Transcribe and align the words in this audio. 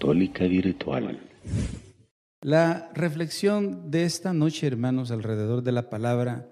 Católica 0.00 0.46
Virtual. 0.46 1.20
La 2.40 2.90
reflexión 2.94 3.90
de 3.90 4.04
esta 4.04 4.32
noche, 4.32 4.66
hermanos, 4.66 5.10
alrededor 5.10 5.62
de 5.62 5.72
la 5.72 5.90
palabra, 5.90 6.48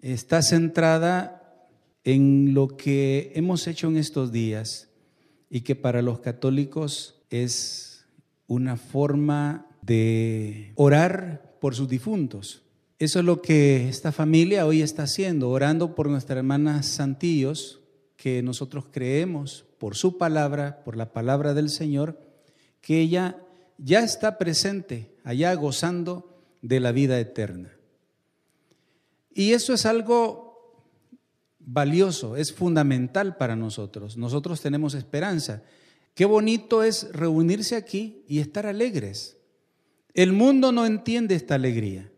está 0.00 0.42
centrada 0.42 1.66
en 2.04 2.52
lo 2.52 2.76
que 2.76 3.32
hemos 3.36 3.66
hecho 3.68 3.88
en 3.88 3.96
estos 3.96 4.32
días 4.32 4.90
y 5.48 5.62
que 5.62 5.76
para 5.76 6.02
los 6.02 6.20
católicos 6.20 7.22
es 7.30 8.04
una 8.46 8.76
forma 8.76 9.66
de 9.80 10.72
orar 10.74 11.56
por 11.58 11.74
sus 11.74 11.88
difuntos. 11.88 12.64
Eso 12.98 13.20
es 13.20 13.24
lo 13.24 13.40
que 13.40 13.88
esta 13.88 14.12
familia 14.12 14.66
hoy 14.66 14.82
está 14.82 15.04
haciendo, 15.04 15.48
orando 15.48 15.94
por 15.94 16.10
nuestra 16.10 16.36
hermana 16.36 16.82
Santillos, 16.82 17.80
que 18.18 18.42
nosotros 18.42 18.84
creemos 18.90 19.64
por 19.78 19.96
su 19.96 20.18
palabra, 20.18 20.84
por 20.84 20.98
la 20.98 21.14
palabra 21.14 21.54
del 21.54 21.70
Señor, 21.70 22.29
que 22.80 23.00
ella 23.00 23.36
ya 23.78 24.00
está 24.00 24.38
presente 24.38 25.14
allá 25.24 25.54
gozando 25.54 26.42
de 26.62 26.80
la 26.80 26.92
vida 26.92 27.18
eterna. 27.18 27.72
Y 29.32 29.52
eso 29.52 29.72
es 29.72 29.86
algo 29.86 30.50
valioso, 31.58 32.36
es 32.36 32.52
fundamental 32.52 33.36
para 33.36 33.56
nosotros. 33.56 34.16
Nosotros 34.16 34.60
tenemos 34.60 34.94
esperanza. 34.94 35.62
Qué 36.14 36.24
bonito 36.24 36.82
es 36.82 37.12
reunirse 37.12 37.76
aquí 37.76 38.24
y 38.26 38.40
estar 38.40 38.66
alegres. 38.66 39.36
El 40.12 40.32
mundo 40.32 40.72
no 40.72 40.84
entiende 40.84 41.34
esta 41.36 41.54
alegría. 41.54 42.10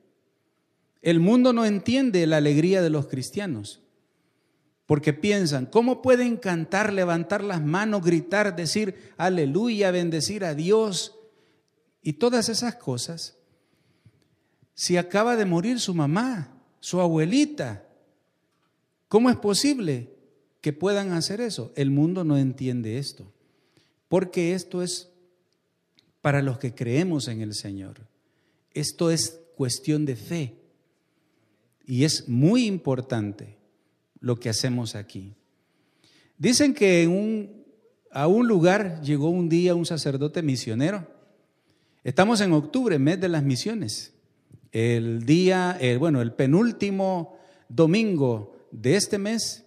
El 1.03 1.21
mundo 1.21 1.53
no 1.53 1.67
entiende 1.67 2.27
la 2.27 2.39
alegría 2.39 2.81
de 2.81 2.91
los 2.91 3.09
cristianos, 3.09 3.83
porque 4.87 5.13
piensan, 5.13 5.67
¿cómo 5.67 6.03
pueden 6.03 6.37
cantar, 6.37 6.93
levantar 6.93 7.43
las 7.43 7.63
manos, 7.63 8.03
gritar, 8.03 8.57
decir 8.57 9.13
aleluya, 9.17 9.91
bendecir 9.91 10.45
a 10.45 10.55
Dios 10.55 11.15
y 12.03 12.15
todas 12.15 12.49
esas 12.49 12.75
cosas? 12.77 13.37
Si 14.75 14.97
acaba 14.97 15.37
de 15.37 15.45
morir 15.45 15.79
su 15.79 15.95
mamá, 15.95 16.61
su 16.81 17.01
abuelita, 17.01 17.87
¿cómo 19.09 19.31
es 19.31 19.37
posible 19.37 20.11
que 20.61 20.73
puedan 20.73 21.13
hacer 21.13 21.41
eso? 21.41 21.73
El 21.77 21.91
mundo 21.91 22.25
no 22.25 22.37
entiende 22.37 22.99
esto, 22.99 23.33
porque 24.09 24.55
esto 24.55 24.83
es 24.83 25.11
para 26.21 26.43
los 26.43 26.59
que 26.59 26.75
creemos 26.75 27.29
en 27.29 27.41
el 27.41 27.55
Señor. 27.55 28.01
Esto 28.75 29.11
es 29.11 29.41
cuestión 29.57 30.05
de 30.07 30.17
fe. 30.17 30.57
Y 31.85 32.05
es 32.05 32.29
muy 32.29 32.67
importante 32.67 33.62
lo 34.23 34.41
que 34.41 34.49
hacemos 34.49 34.95
aquí. 34.95 35.35
Dicen 36.39 36.73
que 36.73 37.05
a 38.11 38.27
un 38.27 38.49
lugar 38.49 39.03
llegó 39.03 39.29
un 39.29 39.51
día 39.51 39.75
un 39.75 39.85
sacerdote 39.85 40.43
misionero. 40.43 41.07
Estamos 42.05 42.41
en 42.41 42.53
octubre, 42.53 42.99
mes 42.99 43.21
de 43.21 43.29
las 43.29 43.43
misiones. 43.43 44.15
El 44.71 45.27
día, 45.27 45.79
bueno, 45.99 46.23
el 46.23 46.33
penúltimo 46.33 47.37
domingo 47.69 48.57
de 48.71 48.97
este 48.97 49.19
mes 49.19 49.67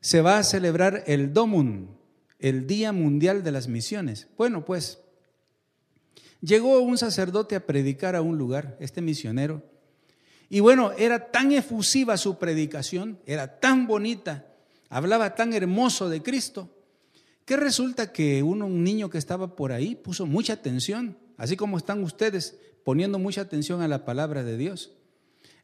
se 0.00 0.20
va 0.20 0.38
a 0.38 0.42
celebrar 0.42 1.04
el 1.06 1.32
Domun, 1.32 1.96
el 2.40 2.66
Día 2.66 2.92
Mundial 2.92 3.44
de 3.44 3.52
las 3.52 3.68
Misiones. 3.68 4.26
Bueno, 4.36 4.64
pues 4.64 5.00
llegó 6.40 6.80
un 6.80 6.98
sacerdote 6.98 7.54
a 7.54 7.66
predicar 7.66 8.16
a 8.16 8.22
un 8.22 8.36
lugar, 8.36 8.76
este 8.80 9.00
misionero, 9.00 9.62
y 10.52 10.60
bueno, 10.60 10.92
era 10.98 11.30
tan 11.30 11.50
efusiva 11.50 12.18
su 12.18 12.36
predicación, 12.36 13.18
era 13.24 13.58
tan 13.58 13.86
bonita, 13.86 14.52
hablaba 14.90 15.34
tan 15.34 15.54
hermoso 15.54 16.10
de 16.10 16.22
Cristo, 16.22 16.68
que 17.46 17.56
resulta 17.56 18.12
que 18.12 18.42
uno, 18.42 18.66
un 18.66 18.84
niño 18.84 19.08
que 19.08 19.16
estaba 19.16 19.56
por 19.56 19.72
ahí 19.72 19.94
puso 19.94 20.26
mucha 20.26 20.52
atención, 20.52 21.16
así 21.38 21.56
como 21.56 21.78
están 21.78 22.02
ustedes 22.02 22.58
poniendo 22.84 23.18
mucha 23.18 23.40
atención 23.40 23.80
a 23.80 23.88
la 23.88 24.04
palabra 24.04 24.44
de 24.44 24.58
Dios. 24.58 24.92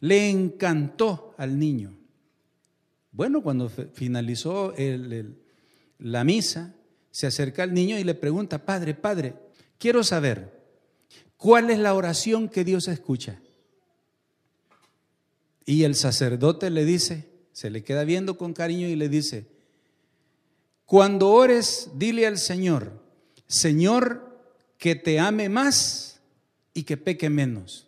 Le 0.00 0.30
encantó 0.30 1.34
al 1.36 1.58
niño. 1.58 1.94
Bueno, 3.12 3.42
cuando 3.42 3.68
finalizó 3.68 4.72
la 5.98 6.24
misa, 6.24 6.74
se 7.10 7.26
acerca 7.26 7.62
al 7.62 7.74
niño 7.74 7.98
y 7.98 8.04
le 8.04 8.14
pregunta, 8.14 8.64
Padre, 8.64 8.94
Padre, 8.94 9.34
quiero 9.76 10.02
saber, 10.02 10.62
¿cuál 11.36 11.68
es 11.68 11.78
la 11.78 11.92
oración 11.92 12.48
que 12.48 12.64
Dios 12.64 12.88
escucha? 12.88 13.42
Y 15.68 15.84
el 15.84 15.96
sacerdote 15.96 16.70
le 16.70 16.86
dice, 16.86 17.28
se 17.52 17.68
le 17.68 17.84
queda 17.84 18.04
viendo 18.04 18.38
con 18.38 18.54
cariño 18.54 18.88
y 18.88 18.96
le 18.96 19.10
dice, 19.10 19.44
cuando 20.86 21.28
ores, 21.28 21.90
dile 21.94 22.26
al 22.26 22.38
Señor, 22.38 23.02
Señor, 23.46 24.40
que 24.78 24.94
te 24.94 25.18
ame 25.18 25.50
más 25.50 26.22
y 26.72 26.84
que 26.84 26.96
peque 26.96 27.28
menos. 27.28 27.86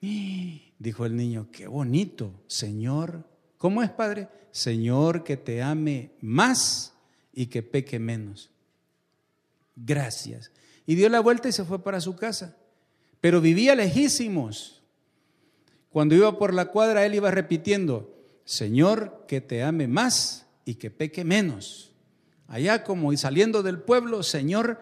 Dijo 0.00 1.06
el 1.06 1.14
niño, 1.14 1.46
qué 1.52 1.68
bonito, 1.68 2.42
Señor. 2.48 3.24
¿Cómo 3.56 3.84
es, 3.84 3.90
Padre? 3.90 4.26
Señor, 4.50 5.22
que 5.22 5.36
te 5.36 5.62
ame 5.62 6.10
más 6.20 6.92
y 7.32 7.46
que 7.46 7.62
peque 7.62 8.00
menos. 8.00 8.50
Gracias. 9.76 10.50
Y 10.86 10.96
dio 10.96 11.08
la 11.08 11.20
vuelta 11.20 11.48
y 11.48 11.52
se 11.52 11.64
fue 11.64 11.84
para 11.84 12.00
su 12.00 12.16
casa. 12.16 12.56
Pero 13.20 13.40
vivía 13.40 13.76
lejísimos. 13.76 14.81
Cuando 15.92 16.14
iba 16.14 16.38
por 16.38 16.54
la 16.54 16.66
cuadra, 16.66 17.04
él 17.04 17.14
iba 17.14 17.30
repitiendo, 17.30 18.14
Señor, 18.44 19.24
que 19.28 19.40
te 19.40 19.62
ame 19.62 19.86
más 19.86 20.46
y 20.64 20.76
que 20.76 20.90
peque 20.90 21.22
menos. 21.22 21.92
Allá 22.48 22.82
como 22.82 23.12
y 23.12 23.16
saliendo 23.16 23.62
del 23.62 23.78
pueblo, 23.78 24.22
Señor, 24.22 24.80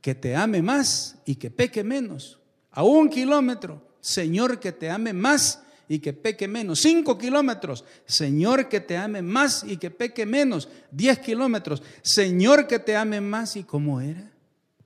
que 0.00 0.14
te 0.14 0.36
ame 0.36 0.62
más 0.62 1.16
y 1.24 1.36
que 1.36 1.50
peque 1.50 1.82
menos. 1.82 2.40
A 2.70 2.82
un 2.82 3.08
kilómetro, 3.08 3.80
Señor, 4.00 4.60
que 4.60 4.72
te 4.72 4.90
ame 4.90 5.14
más 5.14 5.62
y 5.88 5.98
que 5.98 6.12
peque 6.12 6.46
menos. 6.46 6.80
Cinco 6.80 7.16
kilómetros, 7.16 7.84
Señor, 8.04 8.68
que 8.68 8.80
te 8.80 8.96
ame 8.96 9.22
más 9.22 9.64
y 9.66 9.78
que 9.78 9.90
peque 9.90 10.26
menos. 10.26 10.68
Diez 10.90 11.18
kilómetros, 11.20 11.82
Señor, 12.02 12.66
que 12.66 12.78
te 12.78 12.96
ame 12.96 13.20
más. 13.20 13.56
¿Y 13.56 13.64
cómo 13.64 14.00
era? 14.00 14.30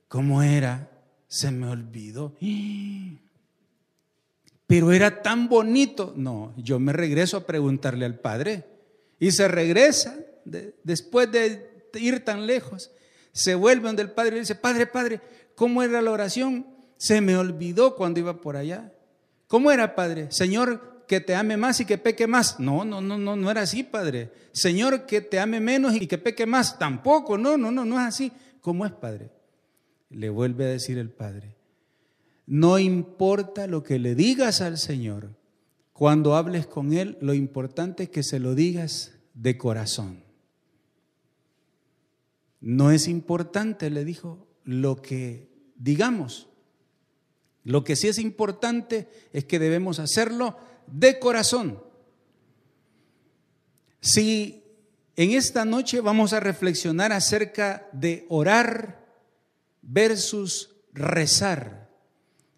¿Cómo 0.07 0.43
era? 0.43 0.89
Se 1.27 1.51
me 1.51 1.69
olvidó 1.69 2.35
pero 4.69 4.93
era 4.93 5.23
tan 5.23 5.49
bonito. 5.49 6.13
No, 6.15 6.53
yo 6.59 6.79
me 6.79 6.93
regreso 6.93 7.39
a 7.39 7.47
preguntarle 7.47 8.05
al 8.05 8.21
Padre. 8.21 8.67
Y 9.19 9.33
se 9.33 9.49
regresa 9.49 10.15
después 10.85 11.33
de 11.33 11.89
ir 11.95 12.23
tan 12.23 12.47
lejos. 12.47 12.91
Se 13.33 13.55
vuelve 13.55 13.87
donde 13.87 14.03
el 14.03 14.11
Padre 14.11 14.33
y 14.33 14.35
le 14.35 14.41
dice, 14.41 14.55
Padre, 14.55 14.87
Padre, 14.87 15.23
¿cómo 15.55 15.83
era 15.83 16.03
la 16.03 16.11
oración? 16.11 16.67
Se 16.99 17.23
me 17.23 17.35
olvidó 17.37 17.97
cuando 17.97 18.21
iba 18.21 18.43
por 18.43 18.59
allá. 18.59 18.93
¿Cómo 19.47 19.73
era, 19.73 19.95
Padre? 19.95 20.31
Señor, 20.31 21.05
que 21.09 21.21
te 21.21 21.35
ame 21.35 21.57
más 21.57 21.81
y 21.81 21.87
que 21.87 21.97
peque 21.97 22.27
más. 22.27 22.61
No, 22.61 22.85
no, 22.85 23.01
no, 23.01 23.17
no, 23.17 23.37
no 23.37 23.51
era 23.51 23.63
así, 23.63 23.85
Padre. 23.85 24.31
Señor, 24.53 25.07
que 25.07 25.23
te 25.23 25.41
ame 25.41 25.61
menos 25.61 25.95
y 25.95 26.07
que 26.07 26.19
peque 26.19 26.45
más. 26.45 26.79
Tampoco, 26.79 27.39
no, 27.39 27.57
no, 27.57 27.71
no, 27.71 27.87
no 27.87 27.99
es 27.99 28.07
así. 28.07 28.33
¿Cómo 28.61 28.85
es, 28.85 28.93
Padre? 28.93 29.31
Le 30.11 30.29
vuelve 30.29 30.67
a 30.67 30.69
decir 30.69 30.99
el 30.99 31.09
Padre. 31.09 31.58
No 32.51 32.79
importa 32.79 33.67
lo 33.67 33.83
que 33.83 33.99
le 33.99 34.15
digas 34.15 34.63
al 34.63 34.79
Señor, 34.79 35.37
cuando 35.93 36.35
hables 36.35 36.67
con 36.67 36.95
Él, 36.95 37.19
lo 37.21 37.35
importante 37.35 38.05
es 38.05 38.09
que 38.09 38.23
se 38.23 38.41
lo 38.41 38.55
digas 38.55 39.13
de 39.35 39.59
corazón. 39.59 40.25
No 42.63 42.91
es 42.91 43.07
importante, 43.07 43.91
le 43.91 44.03
dijo, 44.07 44.49
lo 44.65 44.97
que 45.03 45.51
digamos. 45.77 46.49
Lo 47.65 47.85
que 47.85 47.97
sí 47.97 48.09
es 48.09 48.19
importante 48.19 49.09
es 49.35 49.45
que 49.45 49.59
debemos 49.59 49.99
hacerlo 49.99 50.57
de 50.87 51.19
corazón. 51.19 51.83
Si 54.01 54.65
en 55.17 55.33
esta 55.33 55.67
noche 55.67 56.01
vamos 56.01 56.33
a 56.33 56.41
reflexionar 56.41 57.13
acerca 57.13 57.91
de 57.93 58.25
orar 58.31 59.05
versus 59.83 60.77
rezar. 60.95 61.88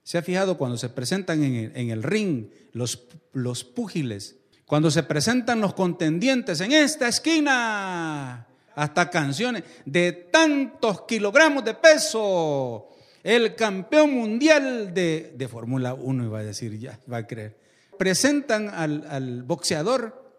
¿Se 0.03 0.19
ha 0.19 0.23
fijado 0.23 0.57
cuando 0.57 0.77
se 0.77 0.89
presentan 0.89 1.43
en 1.43 1.91
el, 1.91 2.03
ring 2.03 2.51
los, 2.73 3.07
los 3.33 3.65
púgiles? 3.65 4.37
Cuando 4.67 4.91
se 4.91 5.03
presentan 5.03 5.61
los 5.61 5.75
contendientes 5.75 6.61
en 6.61 6.73
esta 6.73 7.09
esquina, 7.09 8.47
hasta 8.75 9.11
canciones 9.11 9.65
de 9.85 10.13
tantos 10.13 11.03
kilogramos 11.03 11.65
de 11.65 11.75
peso, 11.75 12.89
el 13.23 13.55
campeón 13.55 14.15
mundial 14.15 14.95
de, 14.95 15.35
de 15.37 15.49
Fórmula 15.49 15.95
1, 15.95 16.25
iba 16.25 16.39
a 16.39 16.45
decir, 16.45 16.79
ya, 16.79 16.99
va 17.11 17.19
a 17.19 17.27
creer. 17.27 17.59
Presentan 17.99 18.69
al, 18.69 19.07
al 19.09 19.43
boxeador, 19.43 20.33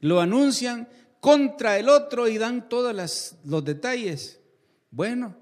lo 0.00 0.20
anuncian 0.20 0.88
contra 1.20 1.78
el 1.78 1.88
otro 1.88 2.28
y 2.28 2.38
dan 2.38 2.68
todos 2.68 3.34
los 3.44 3.64
detalles. 3.64 4.40
Bueno, 4.90 5.36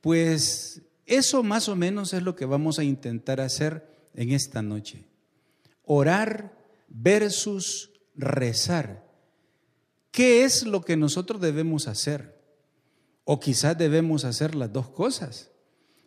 pues 0.00 0.82
eso 1.08 1.42
más 1.42 1.68
o 1.68 1.74
menos 1.74 2.12
es 2.12 2.22
lo 2.22 2.36
que 2.36 2.44
vamos 2.44 2.78
a 2.78 2.84
intentar 2.84 3.40
hacer 3.40 3.88
en 4.14 4.30
esta 4.32 4.60
noche. 4.62 5.06
Orar 5.84 6.54
versus 6.86 7.90
rezar. 8.14 9.08
¿Qué 10.10 10.44
es 10.44 10.64
lo 10.64 10.82
que 10.82 10.96
nosotros 10.96 11.40
debemos 11.40 11.88
hacer? 11.88 12.38
O 13.24 13.40
quizás 13.40 13.76
debemos 13.76 14.24
hacer 14.24 14.54
las 14.54 14.72
dos 14.72 14.90
cosas. 14.90 15.50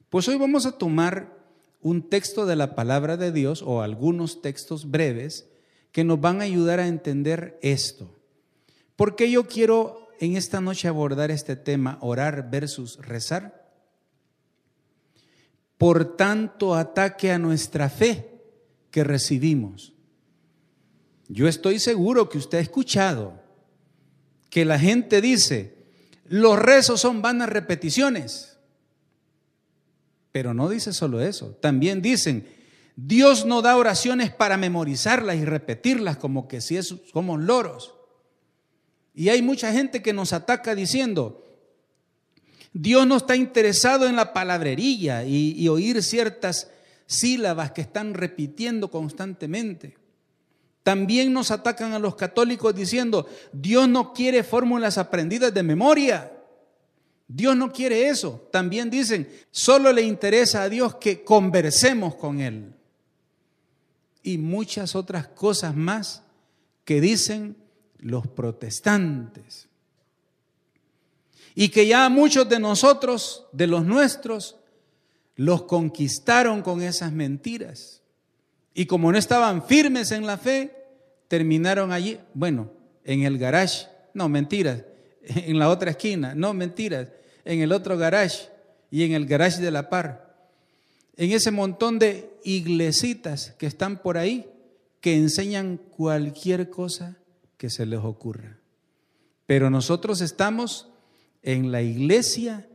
Pues 0.10 0.28
hoy 0.28 0.38
vamos 0.38 0.68
a 0.68 0.78
tomar 0.78 1.36
un 1.82 2.08
texto 2.08 2.46
de 2.46 2.56
la 2.56 2.76
palabra 2.76 3.18
de 3.18 3.32
Dios 3.32 3.64
o 3.64 3.82
algunos 3.82 4.42
textos 4.42 4.92
breves 4.92 5.50
que 5.92 6.04
nos 6.04 6.22
van 6.22 6.42
a 6.42 6.44
ayudar 6.44 6.80
a 6.80 6.88
entender 6.88 7.58
esto. 7.64 8.20
¿Por 8.96 9.16
qué 9.16 9.32
yo 9.32 9.48
quiero 9.48 10.10
en 10.20 10.36
esta 10.36 10.62
noche 10.62 10.88
abordar 10.88 11.32
este 11.32 11.56
tema, 11.56 11.98
orar 12.02 12.52
versus 12.52 12.98
rezar? 12.98 13.61
Por 15.82 16.16
tanto 16.16 16.76
ataque 16.76 17.32
a 17.32 17.40
nuestra 17.40 17.90
fe 17.90 18.40
que 18.92 19.04
recibimos. 19.04 19.94
Yo 21.28 21.48
estoy 21.48 21.80
seguro 21.80 22.30
que 22.30 22.38
usted 22.38 22.60
ha 22.60 22.62
escuchado 22.62 23.42
que 24.52 24.64
la 24.64 24.78
gente 24.78 25.22
dice, 25.22 25.76
los 26.26 26.60
rezos 26.60 27.02
son 27.02 27.24
vanas 27.24 27.50
repeticiones. 27.50 28.60
Pero 30.32 30.54
no 30.54 30.70
dice 30.70 30.94
solo 30.94 31.20
eso, 31.20 31.58
también 31.60 32.04
dicen, 32.04 32.48
Dios 32.96 33.48
no 33.48 33.64
da 33.64 33.76
oraciones 33.76 34.32
para 34.32 34.58
memorizarlas 34.58 35.38
y 35.38 35.46
repetirlas 35.46 36.18
como 36.18 36.48
que 36.48 36.62
si 36.62 36.80
somos 36.84 37.42
loros. 37.42 37.96
Y 39.16 39.30
hay 39.30 39.42
mucha 39.42 39.74
gente 39.74 40.04
que 40.04 40.14
nos 40.14 40.32
ataca 40.32 40.76
diciendo, 40.76 41.51
Dios 42.74 43.06
no 43.06 43.18
está 43.18 43.36
interesado 43.36 44.08
en 44.08 44.16
la 44.16 44.34
palabrería 44.34 45.26
y, 45.26 45.68
oír 45.68 46.02
ciertas 46.02 46.70
sílabas 47.06 47.72
que 47.72 47.82
están 47.82 48.14
repitiendo 48.14 48.90
constantemente. 48.90 49.98
También 50.84 51.34
nos 51.34 51.52
atacan 51.52 51.94
a 51.94 52.00
los 52.00 52.16
católicos 52.16 52.74
diciendo, 52.74 53.28
Dios 53.52 53.88
no 53.88 54.14
quiere 54.14 54.44
fórmulas 54.44 54.98
aprendidas 54.98 55.54
de 55.54 55.64
memoria. 55.64 56.32
Dios 57.28 57.56
no 57.56 57.72
quiere 57.72 58.08
eso. 58.08 58.48
También 58.52 58.90
dicen, 58.90 59.30
solo 59.52 59.92
le 59.92 60.02
interesa 60.02 60.64
a 60.64 60.70
Dios 60.70 60.96
que 60.96 61.24
conversemos 61.24 62.16
con 62.16 62.40
Él. 62.40 62.74
Y 64.24 64.38
muchas 64.38 64.96
otras 64.96 65.28
cosas 65.28 65.76
más 65.76 66.24
que 66.86 67.02
dicen 67.02 67.58
los 68.00 68.26
protestantes. 68.28 69.68
Y 71.56 71.70
que 71.70 71.88
ya 71.88 72.08
muchos 72.10 72.48
de 72.48 72.60
nosotros, 72.60 73.46
de 73.52 73.68
los 73.68 73.86
nuestros, 73.86 74.58
los 75.36 75.64
conquistaron 75.64 76.62
con 76.62 76.82
esas 76.82 77.12
mentiras. 77.12 78.02
Y 78.74 78.86
como 78.86 79.12
no 79.12 79.18
estaban 79.18 79.66
firmes 79.66 80.12
en 80.12 80.26
la 80.26 80.38
fe, 80.38 80.76
terminaron 81.28 81.92
allí, 81.92 82.20
bueno, 82.34 82.72
en 83.04 83.24
el 83.24 83.38
garage, 83.38 83.88
no, 84.14 84.30
mentiras, 84.30 84.84
en 85.24 85.60
la 85.60 85.70
otra 85.70 85.92
esquina, 85.92 86.36
no, 86.36 86.54
mentiras, 86.54 87.10
en 87.44 87.62
el 87.62 87.72
otro 87.72 87.98
garage 87.98 88.50
y 88.90 89.04
en 89.04 89.14
el 89.14 89.26
garage 89.26 89.62
de 89.62 89.72
la 89.72 89.90
par. 89.90 90.36
En 91.18 91.32
ese 91.32 91.52
montón 91.52 92.00
de 92.00 92.32
iglesitas 92.44 93.54
que 93.58 93.66
están 93.68 94.02
por 94.02 94.18
ahí, 94.18 94.48
que 95.02 95.16
enseñan 95.16 95.78
cualquier 95.78 96.70
cosa 96.70 97.18
que 97.58 97.70
se 97.70 97.86
les 97.86 98.00
ocurra. 98.00 98.58
Pero 99.46 99.70
nosotros 99.70 100.22
estamos 100.22 100.91
en 101.44 101.72
la 101.72 101.82
iglesia 101.82 102.68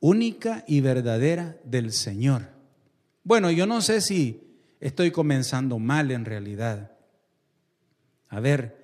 única 0.00 0.64
y 0.66 0.80
verdadera 0.80 1.56
del 1.64 1.92
Señor. 1.92 2.48
Bueno, 3.24 3.50
yo 3.50 3.66
no 3.66 3.80
sé 3.80 4.00
si 4.00 4.42
estoy 4.80 5.10
comenzando 5.10 5.78
mal 5.78 6.10
en 6.10 6.24
realidad. 6.24 6.92
A 8.28 8.40
ver, 8.40 8.76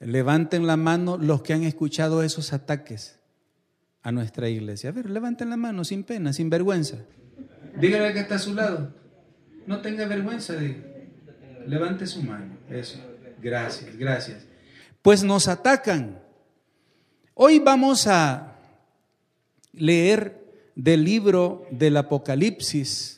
levanten 0.00 0.66
la 0.66 0.76
mano 0.76 1.18
los 1.18 1.42
que 1.42 1.52
han 1.52 1.62
escuchado 1.62 2.22
esos 2.22 2.52
ataques 2.52 3.18
a 4.02 4.12
nuestra 4.12 4.48
iglesia. 4.48 4.90
A 4.90 4.92
ver, 4.92 5.10
levanten 5.10 5.50
la 5.50 5.56
mano 5.56 5.84
sin 5.84 6.04
pena, 6.04 6.32
sin 6.32 6.48
vergüenza. 6.48 6.98
Dígale 7.78 8.12
que 8.12 8.20
está 8.20 8.36
a 8.36 8.38
su 8.38 8.54
lado. 8.54 8.94
No 9.66 9.80
tenga 9.80 10.06
vergüenza 10.06 10.54
de... 10.54 10.96
Levante 11.66 12.06
su 12.06 12.22
mano. 12.22 12.56
Eso. 12.70 12.98
Gracias, 13.42 13.96
gracias. 13.96 14.46
Pues 15.02 15.24
nos 15.24 15.48
atacan. 15.48 16.20
Hoy 17.34 17.58
vamos 17.58 18.06
a 18.06 18.55
leer 19.76 20.44
del 20.74 21.04
libro 21.04 21.66
del 21.70 21.96
Apocalipsis 21.96 23.16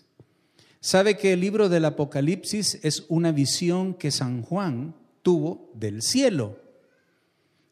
Sabe 0.81 1.17
que 1.17 1.33
el 1.33 1.41
libro 1.41 1.69
del 1.69 1.85
Apocalipsis 1.85 2.79
es 2.83 3.05
una 3.09 3.33
visión 3.33 3.95
que 3.95 4.11
San 4.11 4.43
Juan 4.43 4.95
tuvo 5.23 5.71
del 5.75 6.03
cielo 6.03 6.57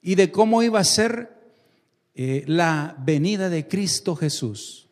y 0.03 0.17
de 0.17 0.33
cómo 0.33 0.63
iba 0.63 0.81
a 0.81 0.85
ser 0.85 1.35
eh, 2.15 2.43
la 2.47 2.97
venida 2.99 3.49
de 3.49 3.69
Cristo 3.69 4.17
Jesús. 4.17 4.89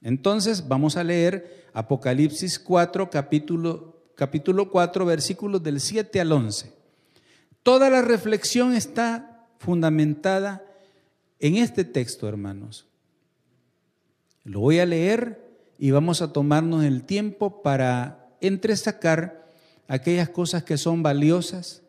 Entonces 0.00 0.66
vamos 0.68 0.96
a 0.96 1.04
leer 1.04 1.68
Apocalipsis 1.74 2.58
4, 2.58 3.10
capítulo, 3.10 4.02
capítulo 4.14 4.70
4, 4.70 5.04
versículos 5.04 5.62
del 5.62 5.80
7 5.80 6.18
al 6.20 6.32
11. 6.32 6.72
Toda 7.62 7.90
la 7.90 8.00
reflexión 8.00 8.74
está 8.74 9.46
fundamentada 9.58 10.64
en 11.38 11.56
este 11.56 11.84
texto, 11.84 12.26
hermanos. 12.26 12.89
Lo 14.44 14.60
voy 14.60 14.78
a 14.78 14.86
leer 14.86 15.50
y 15.78 15.90
vamos 15.90 16.22
a 16.22 16.32
tomarnos 16.32 16.84
el 16.84 17.04
tiempo 17.04 17.62
para 17.62 18.28
entresacar 18.40 19.48
aquellas 19.88 20.28
cosas 20.28 20.62
que 20.62 20.78
son 20.78 21.02
valiosas 21.02 21.82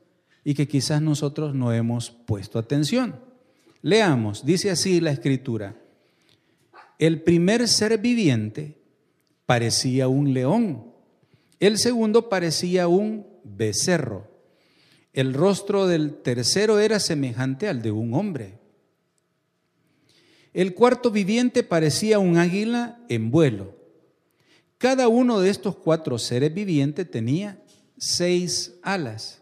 y 0.44 0.54
que 0.54 0.68
quizás 0.68 1.02
nosotros 1.02 1.54
no 1.56 1.72
hemos 1.74 2.12
puesto 2.12 2.60
atención. 2.60 3.16
Leamos, 3.82 4.46
dice 4.46 4.72
así 4.72 5.00
la 5.00 5.12
escritura. 5.12 5.76
El 7.00 7.22
primer 7.22 7.68
ser 7.68 7.98
viviente 7.98 8.78
parecía 9.46 10.08
un 10.08 10.34
león, 10.34 10.86
el 11.60 11.78
segundo 11.78 12.30
parecía 12.30 12.88
un 12.88 13.26
becerro, 13.44 14.28
el 15.14 15.34
rostro 15.34 15.88
del 15.88 16.14
tercero 16.22 16.80
era 16.80 17.00
semejante 17.00 17.68
al 17.68 17.82
de 17.82 17.92
un 17.92 18.14
hombre. 18.14 18.61
El 20.54 20.74
cuarto 20.74 21.12
viviente 21.12 21.64
parecía 21.64 22.20
un 22.20 22.38
águila 22.38 23.00
en 23.08 23.32
vuelo. 23.32 23.76
Cada 24.78 25.08
uno 25.08 25.40
de 25.40 25.50
estos 25.50 25.76
cuatro 25.76 26.18
seres 26.18 26.54
vivientes 26.54 27.10
tenía 27.10 27.62
seis 27.98 28.74
alas 28.82 29.42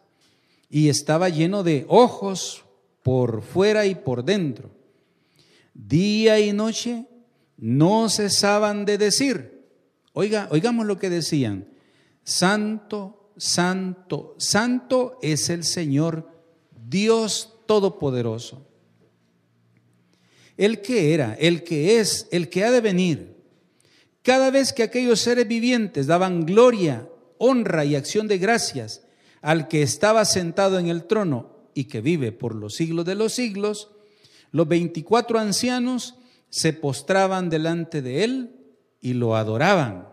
y 0.70 0.90
estaba 0.90 1.30
lleno 1.30 1.64
de 1.64 1.86
ojos 1.88 2.64
por 3.02 3.42
fuera 3.42 3.86
y 3.86 3.96
por 3.96 4.24
dentro. 4.24 4.70
Día 5.74 6.40
y 6.40 6.54
noche 6.54 7.06
no 7.58 8.10
cesaban 8.10 8.86
de 8.86 8.98
decir, 8.98 9.66
oiga, 10.14 10.48
oigamos 10.52 10.86
lo 10.86 11.00
que 11.00 11.10
decían, 11.10 11.68
Santo, 12.24 13.32
Santo, 13.38 14.36
Santo 14.38 15.18
es 15.22 15.50
el 15.50 15.64
Señor, 15.64 16.30
Dios 16.88 17.56
Todopoderoso. 17.66 18.69
El 20.60 20.82
que 20.82 21.14
era, 21.14 21.36
el 21.40 21.64
que 21.64 22.02
es, 22.02 22.28
el 22.32 22.50
que 22.50 22.66
ha 22.66 22.72
de 22.72 22.82
venir. 22.82 23.34
Cada 24.24 24.52
vez 24.52 24.74
que 24.74 24.84
aquellos 24.84 25.22
seres 25.22 25.48
vivientes 25.48 26.06
daban 26.06 26.46
gloria, 26.46 27.08
honra 27.38 27.86
y 27.86 27.96
acción 27.96 28.28
de 28.28 28.40
gracias 28.40 29.04
al 29.42 29.70
que 29.70 29.82
estaba 29.82 30.26
sentado 30.26 30.78
en 30.78 30.88
el 30.88 31.06
trono 31.06 31.56
y 31.74 31.86
que 31.86 32.02
vive 32.02 32.34
por 32.34 32.56
los 32.56 32.76
siglos 32.76 33.06
de 33.06 33.16
los 33.16 33.32
siglos, 33.32 33.92
los 34.52 34.68
veinticuatro 34.68 35.40
ancianos 35.40 36.16
se 36.50 36.74
postraban 36.74 37.50
delante 37.50 38.02
de 38.02 38.26
él 38.26 38.52
y 39.00 39.14
lo 39.14 39.38
adoraban, 39.38 40.10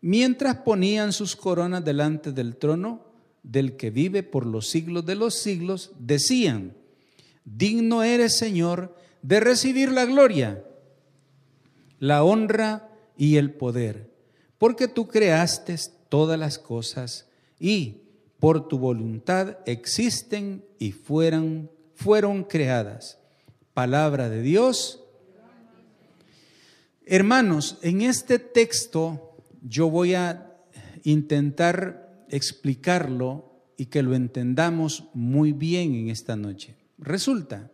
mientras 0.00 0.56
ponían 0.56 1.12
sus 1.12 1.36
coronas 1.36 1.84
delante 1.84 2.32
del 2.32 2.56
trono 2.56 3.06
del 3.44 3.76
que 3.76 3.90
vive 3.90 4.24
por 4.24 4.44
los 4.44 4.66
siglos 4.66 5.06
de 5.06 5.14
los 5.14 5.34
siglos, 5.36 5.92
decían, 6.00 6.74
digno 7.44 8.02
eres 8.02 8.36
Señor 8.36 8.95
de 9.26 9.40
recibir 9.40 9.90
la 9.90 10.04
gloria, 10.04 10.62
la 11.98 12.22
honra 12.22 12.88
y 13.16 13.38
el 13.38 13.50
poder, 13.50 14.08
porque 14.56 14.86
tú 14.86 15.08
creaste 15.08 15.74
todas 16.08 16.38
las 16.38 16.60
cosas 16.60 17.26
y 17.58 18.02
por 18.38 18.68
tu 18.68 18.78
voluntad 18.78 19.58
existen 19.66 20.64
y 20.78 20.92
fueron, 20.92 21.68
fueron 21.96 22.44
creadas. 22.44 23.18
Palabra 23.74 24.28
de 24.28 24.42
Dios. 24.42 25.02
Hermanos, 27.04 27.78
en 27.82 28.02
este 28.02 28.38
texto 28.38 29.38
yo 29.60 29.90
voy 29.90 30.14
a 30.14 30.56
intentar 31.02 32.24
explicarlo 32.28 33.56
y 33.76 33.86
que 33.86 34.04
lo 34.04 34.14
entendamos 34.14 35.08
muy 35.14 35.50
bien 35.50 35.96
en 35.96 36.10
esta 36.10 36.36
noche. 36.36 36.76
Resulta 36.96 37.72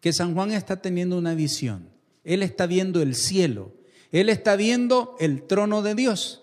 que 0.00 0.12
San 0.12 0.34
Juan 0.34 0.52
está 0.52 0.80
teniendo 0.80 1.16
una 1.18 1.34
visión. 1.34 1.88
Él 2.24 2.42
está 2.42 2.66
viendo 2.66 3.02
el 3.02 3.14
cielo 3.14 3.72
él 4.12 4.28
está 4.28 4.56
viendo 4.56 5.16
el 5.20 5.42
trono 5.46 5.82
de 5.82 5.94
Dios. 5.94 6.42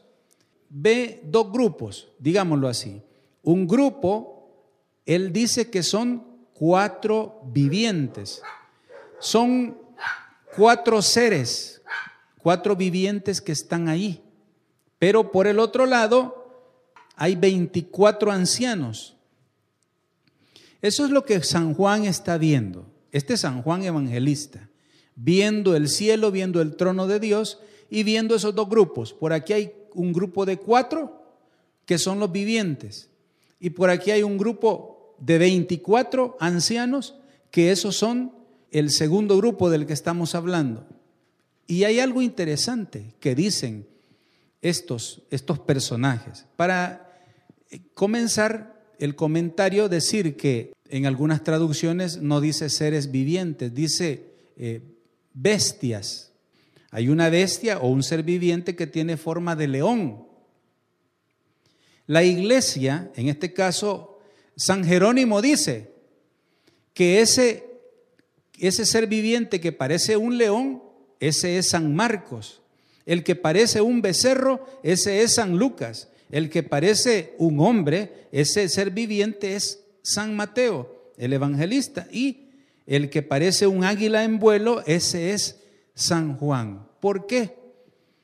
Ve 0.69 1.21
dos 1.25 1.51
grupos, 1.51 2.09
digámoslo 2.19 2.67
así. 2.67 3.01
Un 3.43 3.67
grupo, 3.67 4.49
él 5.05 5.33
dice 5.33 5.69
que 5.69 5.83
son 5.83 6.25
cuatro 6.53 7.41
vivientes. 7.45 8.41
Son 9.19 9.77
cuatro 10.55 11.01
seres, 11.01 11.81
cuatro 12.41 12.75
vivientes 12.75 13.41
que 13.41 13.51
están 13.51 13.89
ahí. 13.89 14.23
Pero 14.99 15.31
por 15.31 15.47
el 15.47 15.59
otro 15.59 15.85
lado, 15.85 16.73
hay 17.15 17.35
24 17.35 18.31
ancianos. 18.31 19.15
Eso 20.81 21.05
es 21.05 21.11
lo 21.11 21.25
que 21.25 21.41
San 21.43 21.73
Juan 21.73 22.05
está 22.05 22.37
viendo. 22.37 22.85
Este 23.17 23.35
San 23.35 23.63
Juan 23.63 23.83
evangelista, 23.83 24.69
viendo 25.15 25.75
el 25.75 25.89
cielo, 25.89 26.29
viendo 26.29 26.61
el 26.61 26.75
trono 26.75 27.07
de 27.07 27.19
Dios 27.19 27.57
y 27.89 28.03
viendo 28.03 28.35
esos 28.35 28.53
dos 28.53 28.69
grupos. 28.69 29.11
Por 29.11 29.33
aquí 29.33 29.53
hay 29.53 29.73
un 29.95 30.13
grupo 30.13 30.45
de 30.45 30.57
cuatro 30.57 31.23
que 31.87 31.97
son 31.97 32.19
los 32.19 32.31
vivientes. 32.31 33.09
Y 33.59 33.71
por 33.71 33.89
aquí 33.89 34.11
hay 34.11 34.21
un 34.21 34.37
grupo 34.37 35.15
de 35.17 35.39
24 35.39 36.37
ancianos 36.39 37.15
que 37.49 37.71
esos 37.71 37.95
son 37.95 38.33
el 38.69 38.91
segundo 38.91 39.35
grupo 39.35 39.71
del 39.71 39.87
que 39.87 39.93
estamos 39.93 40.35
hablando. 40.35 40.85
Y 41.65 41.85
hay 41.85 41.99
algo 41.99 42.21
interesante 42.21 43.15
que 43.19 43.33
dicen 43.33 43.87
estos, 44.61 45.23
estos 45.31 45.57
personajes. 45.57 46.45
Para 46.55 47.19
comenzar 47.95 48.77
el 48.99 49.15
comentario, 49.15 49.89
decir 49.89 50.37
que 50.37 50.76
en 50.89 51.05
algunas 51.05 51.43
traducciones 51.43 52.17
no 52.21 52.41
dice 52.41 52.69
seres 52.69 53.11
vivientes, 53.11 53.73
dice 53.73 54.31
eh, 54.57 54.81
bestias. 55.33 56.31
Hay 56.91 57.09
una 57.09 57.29
bestia 57.29 57.79
o 57.79 57.89
un 57.89 58.03
ser 58.03 58.23
viviente 58.23 58.75
que 58.75 58.87
tiene 58.87 59.17
forma 59.17 59.55
de 59.55 59.67
león. 59.67 60.25
La 62.05 62.23
iglesia, 62.23 63.11
en 63.15 63.27
este 63.27 63.53
caso, 63.53 64.19
San 64.55 64.83
Jerónimo 64.85 65.41
dice 65.41 65.91
que 66.93 67.21
ese, 67.21 67.65
ese 68.57 68.85
ser 68.85 69.07
viviente 69.07 69.59
que 69.59 69.71
parece 69.71 70.17
un 70.17 70.37
león, 70.37 70.81
ese 71.19 71.57
es 71.57 71.69
San 71.69 71.93
Marcos. 71.93 72.61
El 73.05 73.23
que 73.23 73.35
parece 73.35 73.81
un 73.81 74.01
becerro, 74.01 74.65
ese 74.83 75.21
es 75.21 75.35
San 75.35 75.57
Lucas. 75.57 76.09
El 76.31 76.49
que 76.49 76.63
parece 76.63 77.35
un 77.37 77.59
hombre, 77.59 78.27
ese 78.31 78.67
ser 78.69 78.91
viviente 78.91 79.55
es 79.55 79.83
San 80.07 80.37
Mateo, 80.37 81.11
el 81.17 81.33
evangelista. 81.33 82.07
Y 82.09 82.45
el 82.85 83.09
que 83.09 83.23
parece 83.23 83.67
un 83.67 83.83
águila 83.83 84.23
en 84.23 84.39
vuelo, 84.39 84.81
ese 84.85 85.33
es 85.33 85.59
San 85.95 86.37
Juan. 86.37 86.87
¿Por 87.01 87.27
qué? 87.27 87.57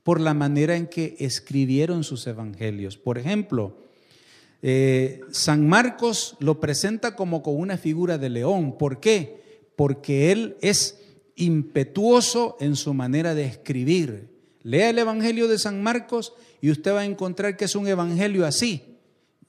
Por 0.04 0.22
la 0.22 0.34
manera 0.34 0.78
en 0.78 0.88
que 0.88 1.18
escribieron 1.20 2.06
sus 2.06 2.26
evangelios. 2.26 2.96
Por 2.96 3.18
ejemplo, 3.18 3.76
eh, 4.62 5.20
San 5.32 5.68
Marcos 5.68 6.38
lo 6.40 6.62
presenta 6.62 7.18
como 7.18 7.44
con 7.44 7.58
una 7.58 7.78
figura 7.78 8.18
de 8.18 8.30
león. 8.30 8.78
¿Por 8.78 9.02
qué? 9.02 9.42
Porque 9.76 10.32
él 10.32 10.56
es 10.62 11.02
impetuoso 11.36 12.56
en 12.62 12.78
su 12.78 12.94
manera 12.94 13.36
de 13.36 13.44
escribir. 13.44 14.30
Lea 14.62 14.90
el 14.90 15.00
Evangelio 15.00 15.50
de 15.50 15.60
San 15.60 15.84
Marcos 15.84 16.32
y 16.62 16.72
usted 16.72 16.94
va 16.94 17.02
a 17.02 17.06
encontrar 17.06 17.58
que 17.58 17.66
es 17.66 17.76
un 17.76 17.90
evangelio 17.90 18.46
así, 18.46 18.84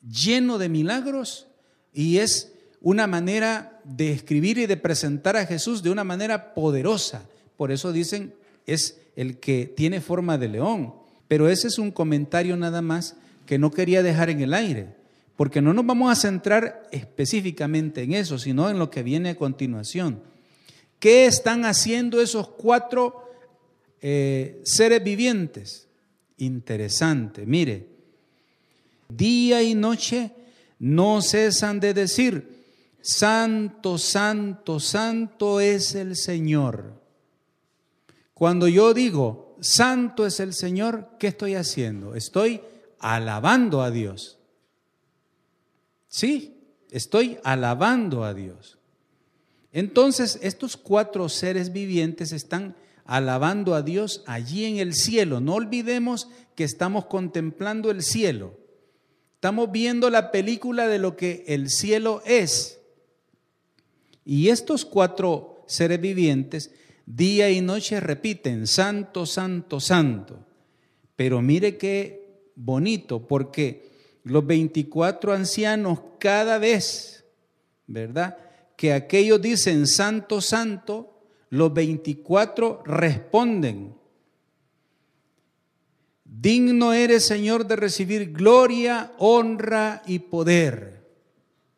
lleno 0.03 0.59
de 0.59 0.69
milagros 0.69 1.47
y 1.95 2.19
es 2.19 2.53
una 2.83 3.07
manera 3.07 3.81
de 3.85 4.13
escribir 4.13 4.59
y 4.59 4.67
de 4.67 4.77
presentar 4.77 5.37
a 5.37 5.47
Jesús 5.47 5.83
de 5.83 5.91
una 5.91 6.05
manera 6.05 6.53
poderosa. 6.53 7.27
Por 7.57 7.71
eso 7.73 7.93
dicen, 7.93 8.35
es 8.67 8.99
el 9.17 9.39
que 9.39 9.67
tiene 9.67 10.01
forma 10.01 10.37
de 10.37 10.49
león. 10.49 10.95
Pero 11.29 11.49
ese 11.49 11.69
es 11.69 11.79
un 11.79 11.91
comentario 11.91 12.57
nada 12.57 12.83
más 12.83 13.17
que 13.47 13.59
no 13.59 13.71
quería 13.71 14.03
dejar 14.03 14.31
en 14.31 14.41
el 14.41 14.55
aire, 14.55 14.89
porque 15.37 15.63
no 15.63 15.73
nos 15.73 15.87
vamos 15.87 16.11
a 16.11 16.21
centrar 16.21 16.89
específicamente 16.93 18.03
en 18.03 18.13
eso, 18.13 18.39
sino 18.39 18.69
en 18.71 18.79
lo 18.79 18.91
que 18.91 19.03
viene 19.03 19.31
a 19.31 19.37
continuación. 19.37 20.21
¿Qué 20.99 21.27
están 21.27 21.65
haciendo 21.65 22.21
esos 22.21 22.49
cuatro 22.49 23.31
eh, 24.01 24.61
seres 24.65 25.03
vivientes? 25.03 25.89
Interesante, 26.39 27.47
mire, 27.47 27.87
día 29.09 29.63
y 29.63 29.75
noche 29.75 30.31
no 30.85 31.23
cesan 31.23 31.81
de 31.81 31.95
decir, 31.95 32.63
Santo, 33.01 33.97
santo, 33.97 34.81
santo 34.81 35.61
es 35.61 35.95
el 35.95 36.15
Señor. 36.15 37.01
Cuando 38.35 38.69
yo 38.69 38.93
digo, 38.93 39.57
santo 39.61 40.27
es 40.27 40.41
el 40.41 40.53
Señor, 40.53 41.09
¿qué 41.19 41.29
estoy 41.29 41.55
haciendo? 41.55 42.15
Estoy 42.15 42.61
alabando 42.99 43.81
a 43.81 43.91
Dios. 43.91 44.39
Sí, 46.09 46.61
estoy 46.91 47.39
alabando 47.45 48.25
a 48.25 48.35
Dios. 48.35 48.77
Entonces, 49.73 50.39
estos 50.43 50.77
cuatro 50.77 51.31
seres 51.31 51.73
vivientes 51.73 52.31
están 52.33 52.77
alabando 53.07 53.75
a 53.75 53.81
Dios 53.81 54.23
allí 54.27 54.67
en 54.67 54.77
el 54.77 54.95
cielo. 54.95 55.41
No 55.41 55.55
olvidemos 55.55 56.29
que 56.55 56.65
estamos 56.65 57.07
contemplando 57.07 57.91
el 57.91 58.03
cielo. 58.03 58.64
Estamos 59.45 59.71
viendo 59.71 60.09
la 60.09 60.31
película 60.31 60.89
de 60.89 60.99
lo 60.99 61.19
que 61.19 61.45
el 61.49 61.69
cielo 61.69 62.23
es. 62.25 62.81
Y 64.25 64.49
estos 64.49 64.87
cuatro 64.87 65.67
seres 65.67 66.01
vivientes 66.01 66.71
día 67.05 67.51
y 67.51 67.61
noche 67.61 68.01
repiten, 68.01 68.67
santo, 68.67 69.27
santo, 69.27 69.81
santo. 69.81 70.39
Pero 71.15 71.43
mire 71.43 71.77
qué 71.77 72.53
bonito, 72.55 73.27
porque 73.27 73.91
los 74.23 74.47
24 74.47 75.35
ancianos 75.35 76.01
cada 76.19 76.57
vez, 76.57 77.27
¿verdad? 77.87 78.39
Que 78.79 78.95
aquellos 78.95 79.43
dicen 79.43 79.87
santo, 79.87 80.41
santo, 80.41 81.21
los 81.51 81.71
24 81.75 82.83
responden, 82.87 83.95
digno 86.41 86.93
eres 86.93 87.27
Señor 87.27 87.67
de 87.67 87.77
recibir 87.77 88.33
gloria, 88.33 89.13
honra 89.19 90.03
y 90.07 90.19
poder. 90.19 91.05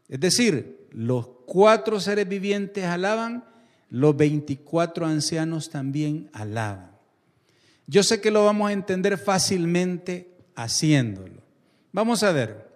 Es 0.09 0.21
decir, 0.21 0.87
los 0.93 1.29
cuatro 1.47 2.01
seres 2.01 2.29
vivientes 2.29 2.85
alaban, 2.85 3.45
los 3.91 4.17
24 4.17 5.07
ancianos 5.07 5.71
también 5.71 6.31
alaban. 6.33 6.91
Yo 7.87 8.03
sé 8.03 8.21
que 8.21 8.31
lo 8.31 8.45
vamos 8.45 8.69
a 8.69 8.73
entender 8.73 9.19
fácilmente 9.19 10.31
haciéndolo. 10.57 11.43
Vamos 11.93 12.23
a 12.23 12.33
ver. 12.33 12.67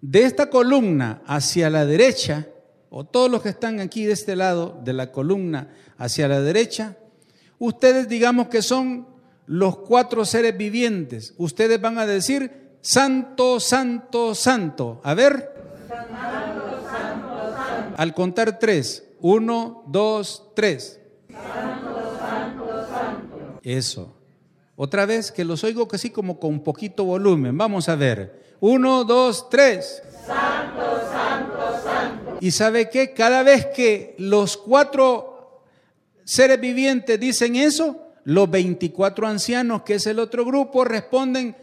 De 0.00 0.22
esta 0.22 0.50
columna 0.50 1.22
hacia 1.26 1.70
la 1.70 1.86
derecha, 1.86 2.46
o 2.90 3.04
todos 3.04 3.30
los 3.30 3.42
que 3.42 3.50
están 3.50 3.80
aquí 3.80 4.04
de 4.04 4.12
este 4.12 4.36
lado 4.36 4.80
de 4.84 4.92
la 4.92 5.12
columna 5.12 5.68
hacia 5.96 6.28
la 6.28 6.40
derecha, 6.40 6.96
ustedes 7.58 8.08
digamos 8.08 8.48
que 8.48 8.62
son 8.62 9.09
los 9.50 9.78
cuatro 9.78 10.24
seres 10.24 10.56
vivientes. 10.56 11.34
Ustedes 11.36 11.80
van 11.80 11.98
a 11.98 12.06
decir, 12.06 12.78
santo, 12.82 13.58
santo, 13.58 14.32
santo. 14.32 15.00
A 15.02 15.12
ver. 15.14 15.52
Al 17.96 18.14
contar 18.14 18.60
tres. 18.60 19.02
Uno, 19.18 19.82
dos, 19.88 20.52
tres. 20.54 21.00
Santo, 21.28 22.16
santo, 22.16 22.86
santo. 22.88 23.60
Eso. 23.64 24.14
Otra 24.76 25.04
vez 25.04 25.32
que 25.32 25.44
los 25.44 25.64
oigo 25.64 25.88
casi 25.88 26.10
como 26.10 26.38
con 26.38 26.60
poquito 26.60 27.04
volumen. 27.04 27.58
Vamos 27.58 27.88
a 27.88 27.96
ver. 27.96 28.54
Uno, 28.60 29.02
dos, 29.02 29.50
tres. 29.50 30.00
Santo, 30.24 31.00
santo, 31.10 31.82
santo. 31.82 32.38
Y 32.40 32.52
sabe 32.52 32.88
que 32.88 33.12
cada 33.14 33.42
vez 33.42 33.66
que 33.66 34.14
los 34.16 34.56
cuatro 34.56 35.64
seres 36.24 36.60
vivientes 36.60 37.18
dicen 37.18 37.56
eso, 37.56 38.09
los 38.24 38.50
24 38.50 39.26
ancianos, 39.26 39.82
que 39.82 39.94
es 39.94 40.06
el 40.06 40.18
otro 40.18 40.44
grupo, 40.44 40.84
responden 40.84 41.56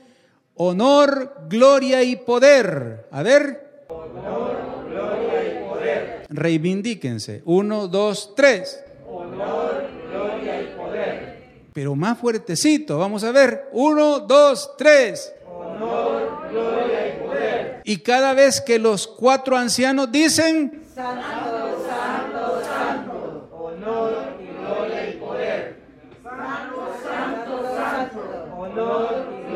honor, 0.56 1.46
gloria 1.48 2.04
y 2.04 2.16
poder. 2.16 3.08
A 3.12 3.24
ver. 3.24 3.86
Honor, 3.90 4.68
Reivindíquense. 6.30 7.42
Uno, 7.46 7.88
dos, 7.88 8.34
tres. 8.36 8.84
Honor, 9.10 9.88
gloria 10.12 10.62
y 10.62 10.66
poder. 10.76 11.44
Pero 11.74 11.96
más 11.96 12.18
fuertecito, 12.18 12.98
vamos 13.00 13.24
a 13.24 13.32
ver. 13.32 13.70
Uno, 13.72 14.20
dos, 14.20 14.76
tres. 14.78 15.34
Honor, 15.46 16.50
gloria 16.52 17.08
y 17.08 17.20
poder. 17.20 17.82
Y 17.86 17.98
cada 17.98 18.34
vez 18.34 18.60
que 18.62 18.78
los 18.78 19.08
cuatro 19.08 19.56
ancianos 19.56 20.12
dicen, 20.12 20.84
Santo, 20.94 22.62
Santo, 22.64 23.50
honor 23.54 24.14
y 24.40 24.62
gloria 24.62 25.10
y 25.10 25.14
poder. 25.14 25.78
Santo, 26.24 26.94
Santo, 27.04 27.76
Santo, 27.76 28.20
honor 28.58 29.26
y 29.34 29.52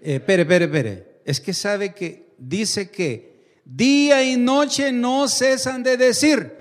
gloria 0.00 0.12
poder. 0.12 0.12
Eh, 0.12 0.14
espere, 0.16 0.64
espere. 0.64 1.20
Es 1.24 1.40
que 1.40 1.52
sabe 1.52 1.94
que 1.94 2.34
dice 2.38 2.90
que 2.90 3.30
Día 3.72 4.24
y 4.24 4.36
noche 4.36 4.90
no 4.90 5.28
cesan 5.28 5.84
de 5.84 5.96
decir. 5.96 6.58